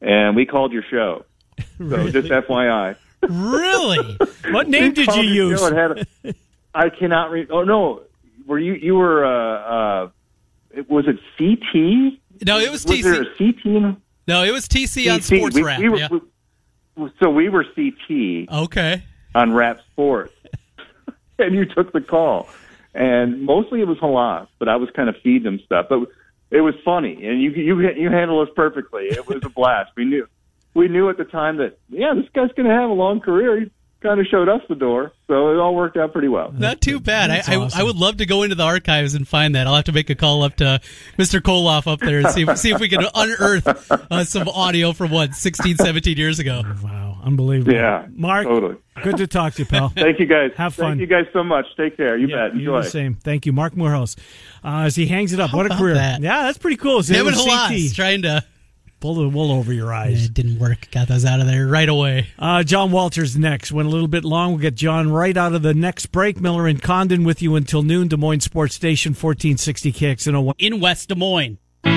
[0.00, 1.24] and we called your show.
[1.78, 2.12] So really?
[2.12, 2.96] just FYI.
[3.22, 4.18] really?
[4.52, 5.62] What name did you use?
[6.74, 7.50] I cannot read.
[7.50, 8.02] Oh no,
[8.46, 10.10] were you you were uh, uh
[10.88, 12.18] was it CT?
[12.46, 13.02] No, it was, was TC.
[13.02, 13.98] There a CT?
[14.28, 15.80] No, it was TC on Sports we, Wrap.
[15.80, 16.08] We were, yeah.
[16.96, 18.48] we, so we were CT.
[18.50, 19.02] Okay.
[19.34, 20.34] On Wrap Sports,
[21.38, 22.48] and you took the call,
[22.94, 25.86] and mostly it was Hlas, but I was kind of feeding him stuff.
[25.88, 26.00] But
[26.50, 29.04] it was funny, and you you you handled us perfectly.
[29.04, 29.92] It was a blast.
[29.96, 30.26] We knew
[30.74, 33.60] we knew at the time that yeah, this guy's going to have a long career.
[33.60, 33.70] He,
[34.02, 35.12] kind of showed us the door.
[35.28, 36.52] So it all worked out pretty well.
[36.52, 37.30] Not too bad.
[37.30, 37.70] I, awesome.
[37.74, 39.66] I, I, would love to go into the archives and find that.
[39.66, 40.80] I'll have to make a call up to
[41.18, 41.40] Mr.
[41.40, 45.10] Koloff up there and see if, see if we can unearth uh, some audio from
[45.10, 46.62] what 16, 17 years ago.
[46.82, 47.72] Wow, unbelievable.
[47.72, 48.46] Yeah, Mark.
[48.46, 48.76] Totally.
[49.02, 49.88] Good to talk to you, pal.
[49.96, 50.50] Thank you, guys.
[50.56, 50.98] Have fun.
[50.98, 51.64] Thank you guys so much.
[51.76, 52.18] Take care.
[52.18, 52.52] You yeah, bet.
[52.52, 52.76] Enjoy.
[52.76, 53.14] You the same.
[53.14, 54.16] Thank you, Mark Morehouse.
[54.62, 55.94] Uh, as he hangs it up, How what a career!
[55.94, 56.20] That?
[56.20, 57.00] Yeah, that's pretty cool.
[57.00, 58.44] Him and Hlas trying to
[59.02, 60.20] pull the wool over your eyes.
[60.20, 60.88] Yeah, it didn't work.
[60.92, 62.28] Got those out of there right away.
[62.38, 63.72] Uh, John Walters next.
[63.72, 64.52] Went a little bit long.
[64.52, 66.40] We'll get John right out of the next break.
[66.40, 68.06] Miller and Condon with you until noon.
[68.06, 70.54] Des Moines Sports Station, 1460 KXNO.
[70.58, 71.58] In West Des Moines.
[71.84, 71.90] Now,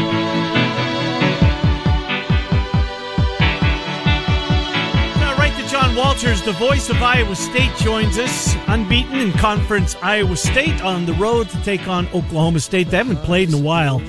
[5.37, 10.35] right to John Walters, the voice of Iowa State, joins us, unbeaten in conference Iowa
[10.35, 12.89] State on the road to take on Oklahoma State.
[12.89, 14.01] They haven't played in a while.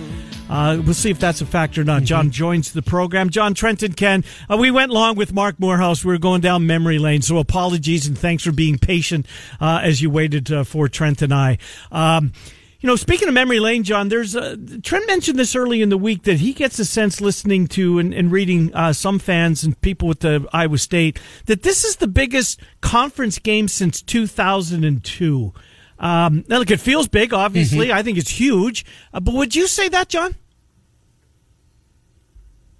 [0.48, 1.98] Uh, we'll see if that's a factor or not.
[1.98, 2.06] Mm-hmm.
[2.06, 3.30] John joins the program.
[3.30, 4.24] John Trenton Ken.
[4.50, 6.04] Uh, we went long with Mark Morehouse.
[6.04, 9.26] We were going down memory lane, so apologies and thanks for being patient
[9.61, 11.59] uh, as you waited uh, for Trent and I.
[11.90, 12.32] Um,
[12.80, 15.98] you know, speaking of memory lane, John, there's uh, Trent mentioned this early in the
[15.98, 19.80] week that he gets a sense listening to and, and reading uh, some fans and
[19.80, 25.52] people with the Iowa State that this is the biggest conference game since 2002.
[25.98, 27.88] Um, now, look, it feels big, obviously.
[27.88, 27.96] Mm-hmm.
[27.96, 28.85] I think it's huge.
[29.12, 30.35] Uh, but would you say that, John?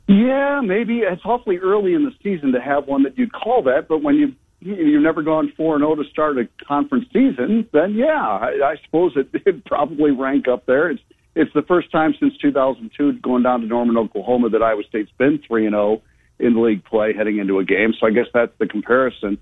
[0.09, 3.89] Yeah, maybe it's awfully early in the season to have one that you'd call that.
[3.89, 7.69] But when you you've never gone four and zero oh to start a conference season,
[7.73, 10.91] then yeah, I, I suppose it would probably rank up there.
[10.91, 11.03] It's
[11.35, 15.41] it's the first time since 2002 going down to Norman, Oklahoma, that Iowa State's been
[15.47, 16.03] three and zero oh
[16.39, 17.93] in league play heading into a game.
[17.99, 19.39] So I guess that's the comparison.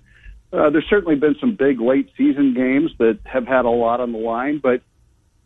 [0.53, 4.11] Uh, there's certainly been some big late season games that have had a lot on
[4.11, 4.81] the line, but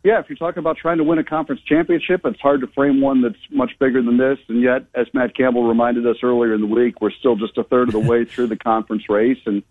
[0.02, 3.00] yeah, if you're talking about trying to win a conference championship, it's hard to frame
[3.02, 4.38] one that's much bigger than this.
[4.48, 7.64] And yet, as Matt Campbell reminded us earlier in the week, we're still just a
[7.64, 9.38] third of the way through the conference race.
[9.44, 9.62] And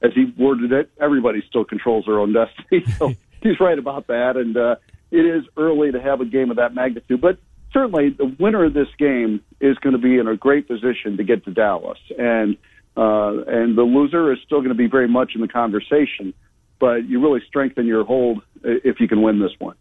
[0.00, 2.84] as he worded it, everybody still controls their own destiny.
[2.98, 4.38] So he's right about that.
[4.38, 4.76] And uh,
[5.10, 7.36] it is early to have a game of that magnitude, but
[7.72, 11.24] certainly the winner of this game is going to be in a great position to
[11.24, 11.98] get to Dallas.
[12.18, 12.56] And
[12.96, 16.34] uh, and the loser is still going to be very much in the conversation.
[16.78, 19.76] But you really strengthen your hold if you can win this one.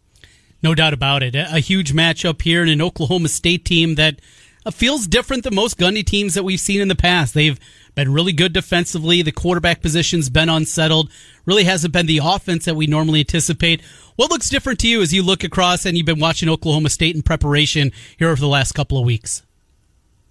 [0.61, 1.35] No doubt about it.
[1.35, 4.19] A huge matchup here in an Oklahoma State team that
[4.65, 7.33] uh, feels different than most Gundy teams that we've seen in the past.
[7.33, 7.59] They've
[7.95, 9.21] been really good defensively.
[9.21, 11.11] The quarterback position's been unsettled.
[11.45, 13.81] Really hasn't been the offense that we normally anticipate.
[14.15, 17.15] What looks different to you as you look across and you've been watching Oklahoma State
[17.15, 19.43] in preparation here over the last couple of weeks?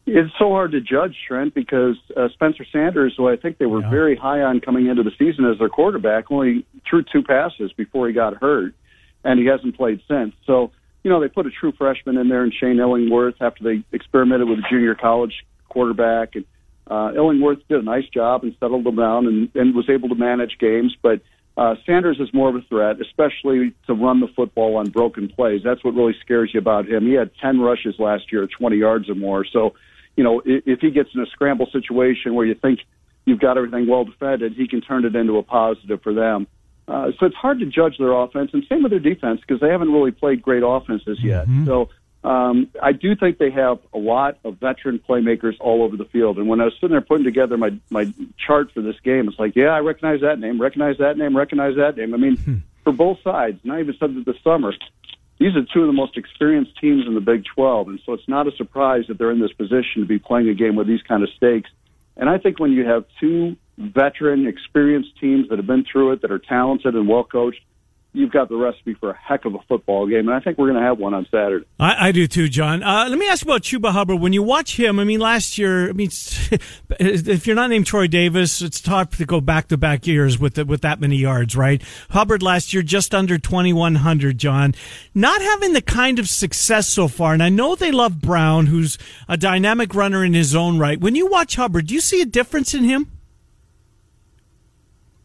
[0.05, 3.83] It's so hard to judge, Trent, because uh, Spencer Sanders, who I think they were
[3.83, 3.91] yeah.
[3.91, 8.09] very high on coming into the season as their quarterback, only threw two passes before
[8.09, 8.75] he got hurt,
[9.23, 10.35] and he hasn't played since.
[10.45, 10.73] So,
[11.05, 14.49] you know, they put a true freshman in there in Shane Illingworth after they experimented
[14.49, 16.35] with a junior college quarterback.
[16.35, 16.45] And
[16.89, 20.17] uh, Illingworth did a nice job and settled them down and, and was able to
[20.17, 20.97] manage games.
[21.01, 21.21] But
[21.57, 25.61] uh, Sanders is more of a threat, especially to run the football on broken plays.
[25.63, 27.07] That's what really scares you about him.
[27.07, 29.45] He had 10 rushes last year, 20 yards or more.
[29.45, 29.75] So,
[30.17, 32.81] you know, if, if he gets in a scramble situation where you think
[33.25, 36.47] you've got everything well defended, he can turn it into a positive for them.
[36.89, 39.69] Uh, so it's hard to judge their offense, and same with their defense because they
[39.69, 41.47] haven't really played great offenses yet.
[41.47, 41.67] Mm-hmm.
[41.67, 41.89] So
[42.25, 46.39] um, I do think they have a lot of veteran playmakers all over the field.
[46.39, 49.39] And when I was sitting there putting together my my chart for this game, it's
[49.39, 52.15] like, yeah, I recognize that name, recognize that name, recognize that name.
[52.15, 52.57] I mean, hmm.
[52.85, 54.73] for both sides, not even to the summer.
[55.43, 58.29] These are two of the most experienced teams in the Big 12, and so it's
[58.29, 61.03] not a surprise that they're in this position to be playing a game with these
[61.03, 61.69] kind of stakes.
[62.17, 66.23] And I think when you have two veteran, experienced teams that have been through it,
[66.23, 67.59] that are talented and well coached,
[68.13, 70.69] you've got the recipe for a heck of a football game, and I think we're
[70.69, 71.65] going to have one on Saturday.
[71.81, 72.83] I, I do too, John.
[72.83, 74.21] Uh, let me ask about Chuba Hubbard.
[74.21, 76.11] When you watch him, I mean, last year, I mean,
[77.01, 80.55] if you're not named Troy Davis, it's tough to go back to back years with
[80.55, 81.83] the, with that many yards, right?
[82.11, 84.75] Hubbard last year just under 2100, John.
[85.15, 88.99] Not having the kind of success so far, and I know they love Brown, who's
[89.29, 91.01] a dynamic runner in his own right.
[91.01, 93.11] When you watch Hubbard, do you see a difference in him?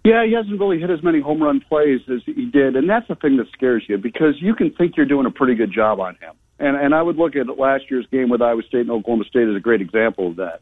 [0.08, 3.10] Yeah, he hasn't really hit as many home run plays as he did, and that's
[3.10, 6.00] the thing that scares you because you can think you're doing a pretty good job
[6.00, 6.34] on him.
[6.60, 9.50] And and I would look at last year's game with Iowa State and Oklahoma State
[9.50, 10.62] as a great example of that.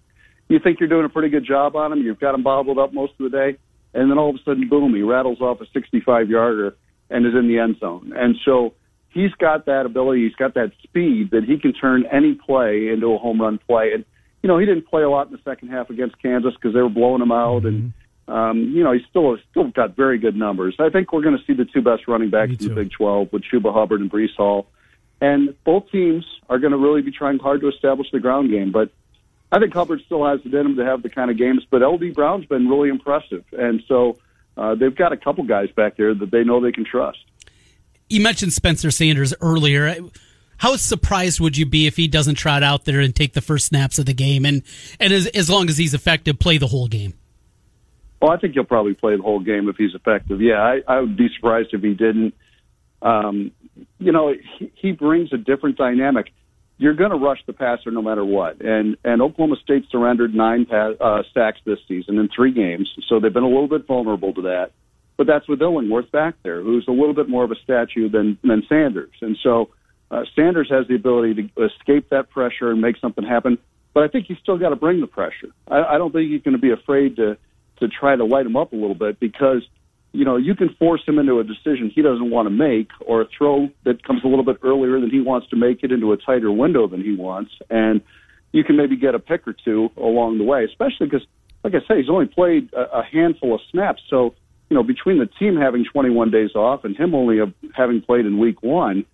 [0.50, 2.92] You think you're doing a pretty good job on him, you've got him bobbled up
[2.92, 3.60] most of the day,
[3.94, 6.76] and then all of a sudden, boom, he rattles off a 65 yarder
[7.12, 8.14] and is in the end zone.
[8.16, 8.74] And so
[9.10, 13.14] he's got that ability, he's got that speed that he can turn any play into
[13.14, 13.92] a home run play.
[13.94, 14.06] And
[14.42, 16.82] you know, he didn't play a lot in the second half against Kansas because they
[16.82, 17.68] were blowing him out mm-hmm.
[17.68, 17.94] and
[18.28, 20.76] um, you know, he's still still got very good numbers.
[20.80, 23.32] I think we're going to see the two best running backs in the Big 12
[23.32, 24.68] with Chuba Hubbard and Breece Hall.
[25.22, 28.72] And both teams are going to really be trying hard to establish the ground game.
[28.72, 28.92] But
[29.52, 31.66] I think Hubbard still has it in him to have the kind of games.
[31.70, 33.46] But LD Brown's been really impressive.
[33.54, 34.18] And so
[34.58, 37.20] uh, they've got a couple guys back there that they know they can trust.
[38.10, 39.96] You mentioned Spencer Sanders earlier.
[40.58, 43.68] How surprised would you be if he doesn't trot out there and take the first
[43.68, 44.64] snaps of the game and,
[45.00, 47.14] and as, as long as he's effective, play the whole game?
[48.26, 50.42] Well, I think he'll probably play the whole game if he's effective.
[50.42, 52.34] Yeah, I, I would be surprised if he didn't.
[53.00, 53.52] Um,
[54.00, 56.32] you know, he, he brings a different dynamic.
[56.80, 60.66] You're going to rush the passer no matter what, and and Oklahoma State surrendered nine
[60.66, 64.34] pass, uh, sacks this season in three games, so they've been a little bit vulnerable
[64.34, 64.72] to that.
[65.18, 68.40] But that's with Illingworth back there, who's a little bit more of a statue than
[68.44, 69.70] than Sanders, and so
[70.10, 73.60] uh, Sanders has the ability to escape that pressure and make something happen.
[73.94, 75.50] But I think he's still got to bring the pressure.
[75.68, 77.38] I, I don't think he's going to be afraid to
[77.80, 79.62] to try to light him up a little bit because
[80.12, 83.22] you know you can force him into a decision he doesn't want to make or
[83.22, 86.12] a throw that comes a little bit earlier than he wants to make it into
[86.12, 88.02] a tighter window than he wants and
[88.52, 91.26] you can maybe get a pick or two along the way especially because
[91.64, 94.34] like I say he's only played a, a handful of snaps so
[94.70, 97.40] you know between the team having 21 days off and him only
[97.76, 99.06] having played in week 1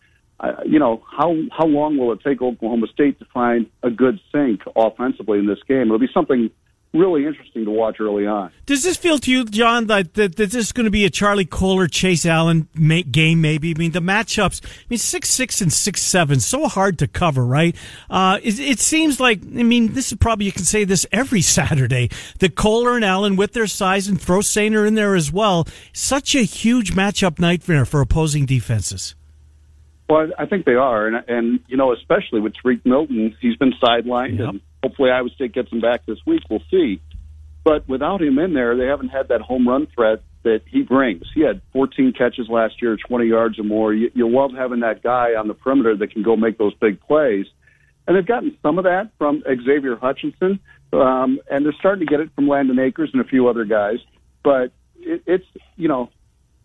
[0.42, 4.20] uh, you know how how long will it take Oklahoma State to find a good
[4.32, 5.84] sync offensively in this game?
[5.84, 6.50] It'll be something
[6.94, 8.52] really interesting to watch early on.
[8.66, 11.10] Does this feel to you, John, that, that, that this is going to be a
[11.10, 12.68] Charlie Kolar, Chase Allen
[13.12, 13.42] game?
[13.42, 13.74] Maybe.
[13.76, 14.66] I mean, the matchups.
[14.66, 17.76] I mean, six six and six seven, so hard to cover, right?
[18.10, 19.42] Uh, it, it, seems like.
[19.42, 22.10] I mean, this is probably you can say this every Saturday.
[22.40, 25.68] That Kolar and Allen, with their size, and throw Soehner in there as well.
[25.94, 29.16] Such a huge matchup nightmare for opposing defenses.
[30.10, 33.74] Well, I think they are, and and you know, especially with Tarique Milton, he's been
[33.82, 34.50] sidelined, yep.
[34.50, 36.44] and Hopefully, Iowa State gets him back this week.
[36.50, 37.02] We'll see.
[37.64, 41.24] But without him in there, they haven't had that home run threat that he brings.
[41.36, 43.94] He had 14 catches last year, 20 yards or more.
[43.94, 47.00] You, you love having that guy on the perimeter that can go make those big
[47.02, 47.46] plays.
[48.08, 50.60] And they've gotten some of that from Xavier Hutchinson,
[50.92, 53.98] um, and they're starting to get it from Landen Akers and a few other guys.
[54.44, 55.46] But it, it's,
[55.78, 56.10] you know,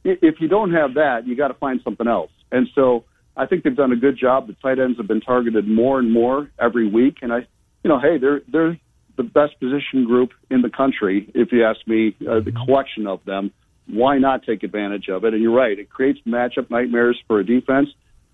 [0.03, 2.31] if you don't have that, you got to find something else.
[2.51, 3.05] And so
[3.37, 4.47] I think they've done a good job.
[4.47, 7.47] The tight ends have been targeted more and more every week, and I
[7.87, 8.77] you know, hey, they're they're
[9.17, 12.17] the best position group in the country, if you ask me.
[12.21, 12.65] Uh, the mm-hmm.
[12.65, 13.53] collection of them,
[13.87, 15.35] why not take advantage of it?
[15.35, 17.89] And you're right, it creates matchup nightmares for a defense.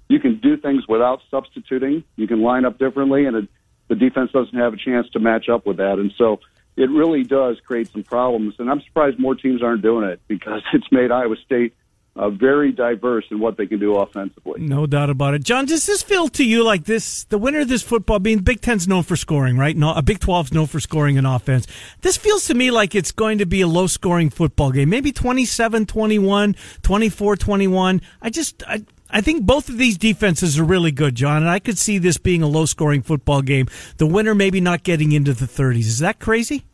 [0.08, 2.02] You can do things without substituting.
[2.16, 3.48] You can line up differently, and it,
[3.88, 5.98] the defense doesn't have a chance to match up with that.
[5.98, 6.40] And so
[6.76, 8.54] it really does create some problems.
[8.58, 11.74] And I'm surprised more teams aren't doing it because it's made Iowa State
[12.14, 14.60] uh, very diverse in what they can do offensively.
[14.60, 15.44] No doubt about it.
[15.44, 18.60] John, does this feel to you like this, the winner of this football, being Big
[18.60, 19.76] Ten's known for scoring, right?
[19.76, 21.66] No, a Big 12's known for scoring and offense.
[22.02, 24.90] This feels to me like it's going to be a low scoring football game.
[24.90, 28.02] Maybe 27 21, 24 21.
[28.20, 31.60] I just, I, I think both of these defenses are really good, John, and I
[31.60, 33.68] could see this being a low scoring football game.
[33.96, 35.80] The winner maybe not getting into the 30s.
[35.80, 36.64] Is that crazy?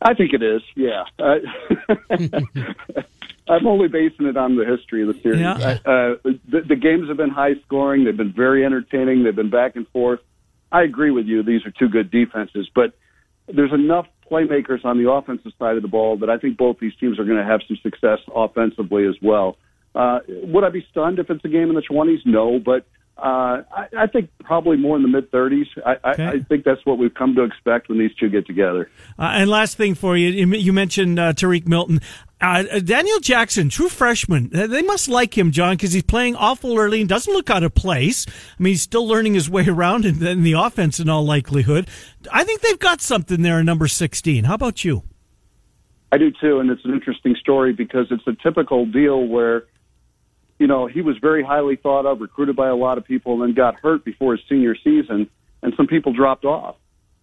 [0.00, 1.04] I think it is, yeah.
[1.18, 1.36] Uh,
[3.48, 5.40] I'm only basing it on the history of the series.
[5.40, 5.78] Yeah.
[5.84, 6.16] Uh,
[6.48, 8.04] the, the games have been high scoring.
[8.04, 9.24] They've been very entertaining.
[9.24, 10.20] They've been back and forth.
[10.72, 11.42] I agree with you.
[11.42, 12.94] These are two good defenses, but
[13.46, 16.94] there's enough playmakers on the offensive side of the ball that I think both these
[16.98, 19.58] teams are going to have some success offensively as well.
[19.94, 22.24] Uh, would I be stunned if it's a game in the 20s?
[22.24, 22.86] No, but
[23.16, 25.66] uh, I, I think probably more in the mid 30s.
[25.86, 26.24] I, Okay.
[26.24, 28.90] I, I think that's what we've come to expect when these two get together.
[29.18, 32.00] Uh, and last thing for you, you you mentioned uh, Tarique Milton.
[32.44, 34.50] Uh, Daniel Jackson, true freshman.
[34.52, 37.74] They must like him, John, because he's playing awful early and doesn't look out of
[37.74, 38.26] place.
[38.28, 41.88] I mean, he's still learning his way around in, in the offense in all likelihood.
[42.30, 44.44] I think they've got something there in number 16.
[44.44, 45.04] How about you?
[46.12, 49.64] I do too, and it's an interesting story because it's a typical deal where,
[50.58, 53.42] you know, he was very highly thought of, recruited by a lot of people, and
[53.42, 55.30] then got hurt before his senior season,
[55.62, 56.76] and some people dropped off.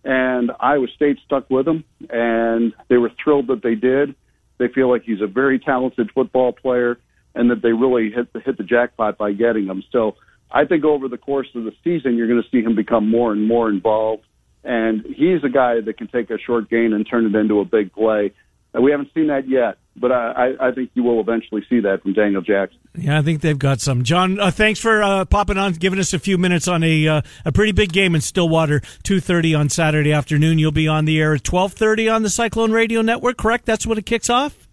[0.03, 4.15] And Iowa State stuck with him, and they were thrilled that they did.
[4.61, 6.99] They feel like he's a very talented football player,
[7.33, 9.83] and that they really hit the, hit the jackpot by getting him.
[9.91, 10.17] So
[10.51, 13.31] I think over the course of the season, you're going to see him become more
[13.31, 14.23] and more involved.
[14.63, 17.65] And he's a guy that can take a short gain and turn it into a
[17.65, 18.33] big play.
[18.71, 22.01] And we haven't seen that yet, but I, I, think you will eventually see that
[22.01, 22.79] from Daniel Jackson.
[22.95, 24.03] Yeah, I think they've got some.
[24.03, 27.21] John, uh, thanks for uh, popping on, giving us a few minutes on a uh,
[27.45, 30.59] a pretty big game in Stillwater, two thirty on Saturday afternoon.
[30.59, 33.37] You'll be on the air at twelve thirty on the Cyclone Radio Network.
[33.37, 33.65] Correct?
[33.65, 34.67] That's what it kicks off.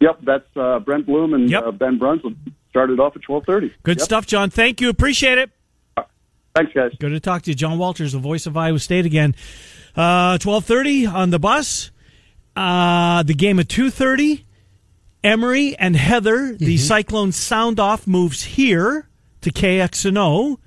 [0.00, 1.64] Yep, that's uh, Brent Blum and Yep.
[1.66, 2.34] uh, Ben Brunswick
[2.70, 3.72] started off at 12:30.
[3.82, 4.04] Good Yep.
[4.04, 4.50] stuff, John.
[4.50, 4.88] Thank you.
[4.90, 5.50] Appreciate it.
[6.54, 6.90] Thanks, guys.
[6.98, 9.34] Good to talk to you, John Walters, the voice of Iowa State again.
[9.94, 11.90] Uh, Twelve thirty on the bus.
[12.56, 14.44] Uh, the game at two thirty.
[15.22, 19.08] Emery and Heather, the Cyclone sound off moves here
[19.40, 20.58] to KXNO,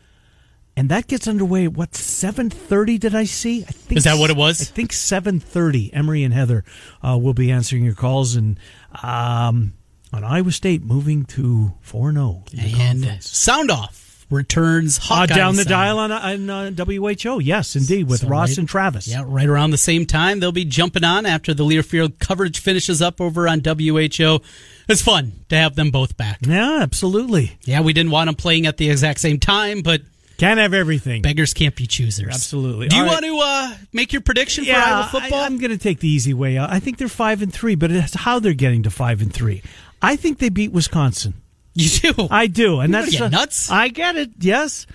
[0.76, 1.66] and that gets underway.
[1.66, 2.98] at What seven thirty?
[2.98, 3.62] Did I see?
[3.64, 4.62] I think Is that what it was?
[4.62, 5.94] I think seven thirty.
[5.94, 6.66] Emery and Heather
[7.02, 8.60] uh, will be answering your calls, and
[9.02, 9.74] um,
[10.12, 12.44] on Iowa State moving to four zero.
[12.58, 17.40] And sound off returns Uh, down the dial on, on uh, WHO.
[17.40, 19.08] Yes, indeed, with So Ross right- and Travis.
[19.08, 20.40] Yeah, right around the same time.
[20.40, 24.40] They'll be jumping on after the Learfield coverage finishes up over on WHO.
[24.88, 26.40] It's fun to have them both back.
[26.42, 27.58] Yeah, absolutely.
[27.64, 30.02] Yeah, we didn't want them playing at the exact same time, but
[30.38, 31.22] Can't have everything.
[31.22, 32.34] beggars can't be choosers.
[32.34, 32.88] Absolutely.
[32.88, 35.42] Do you All want to uh, make your prediction for yeah, Iowa football?
[35.42, 36.70] I, am going to take the easy way out.
[36.72, 39.62] I think they're five and three, but it's how they're getting to five and three.
[40.02, 41.34] I think they beat Wisconsin.
[41.74, 42.28] You do.
[42.30, 43.70] I do, and that's nuts?
[43.72, 44.32] I get it.
[44.40, 44.86] Yes.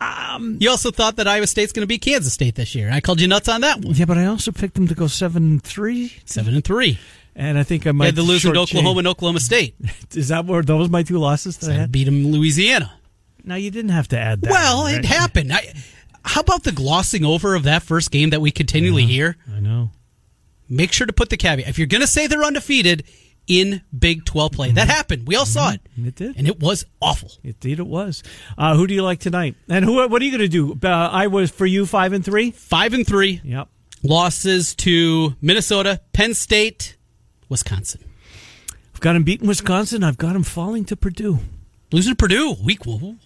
[0.00, 2.90] Um, you also thought that Iowa State's going to beat Kansas State this year.
[2.92, 3.94] I called you nuts on that one.
[3.94, 6.98] Yeah, but I also picked them to go seven and three, Seven and three.
[7.34, 9.74] and I think I might had to lose to Oklahoma and Oklahoma State.
[10.14, 11.92] Is that where those my two losses that I had?
[11.92, 12.92] Beat them Louisiana.
[13.42, 14.50] Now you didn't have to add that.
[14.50, 15.50] Well, in, it happened.
[15.52, 15.72] I,
[16.24, 19.36] how about the glossing over of that first game that we continually hear?
[19.54, 19.92] I know.
[20.68, 21.68] Make sure to put the caveat.
[21.68, 23.04] If you're going to say they're undefeated
[23.46, 25.26] in Big 12 play, that happened.
[25.26, 25.80] We all saw it.
[25.96, 26.36] It did.
[26.36, 27.30] And it was awful.
[27.44, 28.22] Indeed, it was.
[28.58, 29.54] Uh, who do you like tonight?
[29.68, 29.94] And who?
[30.08, 30.78] What are you going to do?
[30.86, 32.50] Uh, I was for you five and three.
[32.50, 33.40] Five and three.
[33.44, 33.68] Yep.
[34.02, 36.96] Losses to Minnesota, Penn State,
[37.48, 38.02] Wisconsin.
[38.94, 40.02] I've got him beating Wisconsin.
[40.04, 41.38] I've got him falling to Purdue,
[41.92, 43.20] Losing to Purdue, week one.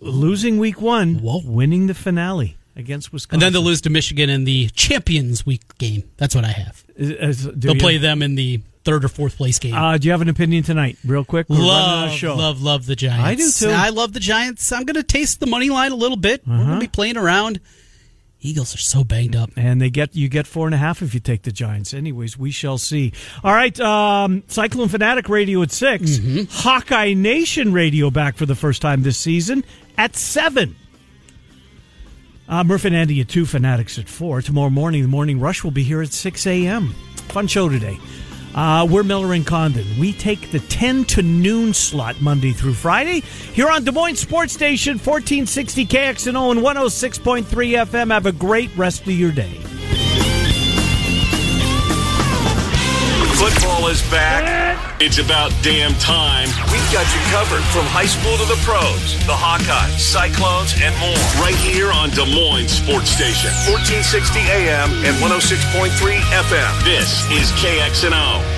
[0.00, 1.40] losing week one, Whoa.
[1.44, 3.34] winning the finale against Wisconsin.
[3.36, 6.04] And then they'll lose to Michigan in the Champions Week game.
[6.18, 6.84] That's what I have.
[6.96, 9.74] Is- is- They'll you- play them in the third or fourth place game.
[9.74, 11.46] Uh, do you have an opinion tonight, real quick?
[11.48, 12.34] We're running out of love, show.
[12.36, 13.22] love, love the Giants.
[13.24, 13.70] I do, too.
[13.76, 14.72] I love the Giants.
[14.72, 16.46] I'm going to taste the money line a little bit.
[16.46, 16.64] We're Uh-huh.
[16.64, 17.60] going to be playing around.
[18.40, 19.50] Eagles are so banged up.
[19.56, 21.92] And they get you get four and a half if you take the Giants.
[21.92, 23.12] Anyways, we shall see.
[23.44, 26.42] All right, um, Cyclone Fanatic Radio at 6 Mm-hmm.
[26.48, 29.64] Hawkeye Nation Radio back for the first time this season
[29.98, 30.76] at seven.
[32.48, 34.40] Uh, Murph and Andy at two, Fanatics at four.
[34.40, 36.94] Tomorrow morning, the morning rush will be here at six a.m.
[37.28, 37.98] Fun show today.
[38.58, 39.86] Uh, we're Miller and Condon.
[40.00, 43.20] We take the 10 to noon slot Monday through Friday
[43.52, 48.12] here on Des Moines Sports Station, 1460 KXNO and 106.3 FM.
[48.12, 49.60] Have a great rest of your day.
[53.38, 55.00] Football is back.
[55.00, 56.48] It's about damn time.
[56.74, 61.22] We've got you covered from high school to the pros, the Hawkeyes, Cyclones, and more.
[61.38, 65.94] Right here on Des Moines Sports Station, 1460 AM and 106.3
[66.50, 66.72] FM.
[66.82, 68.57] This is KXNO.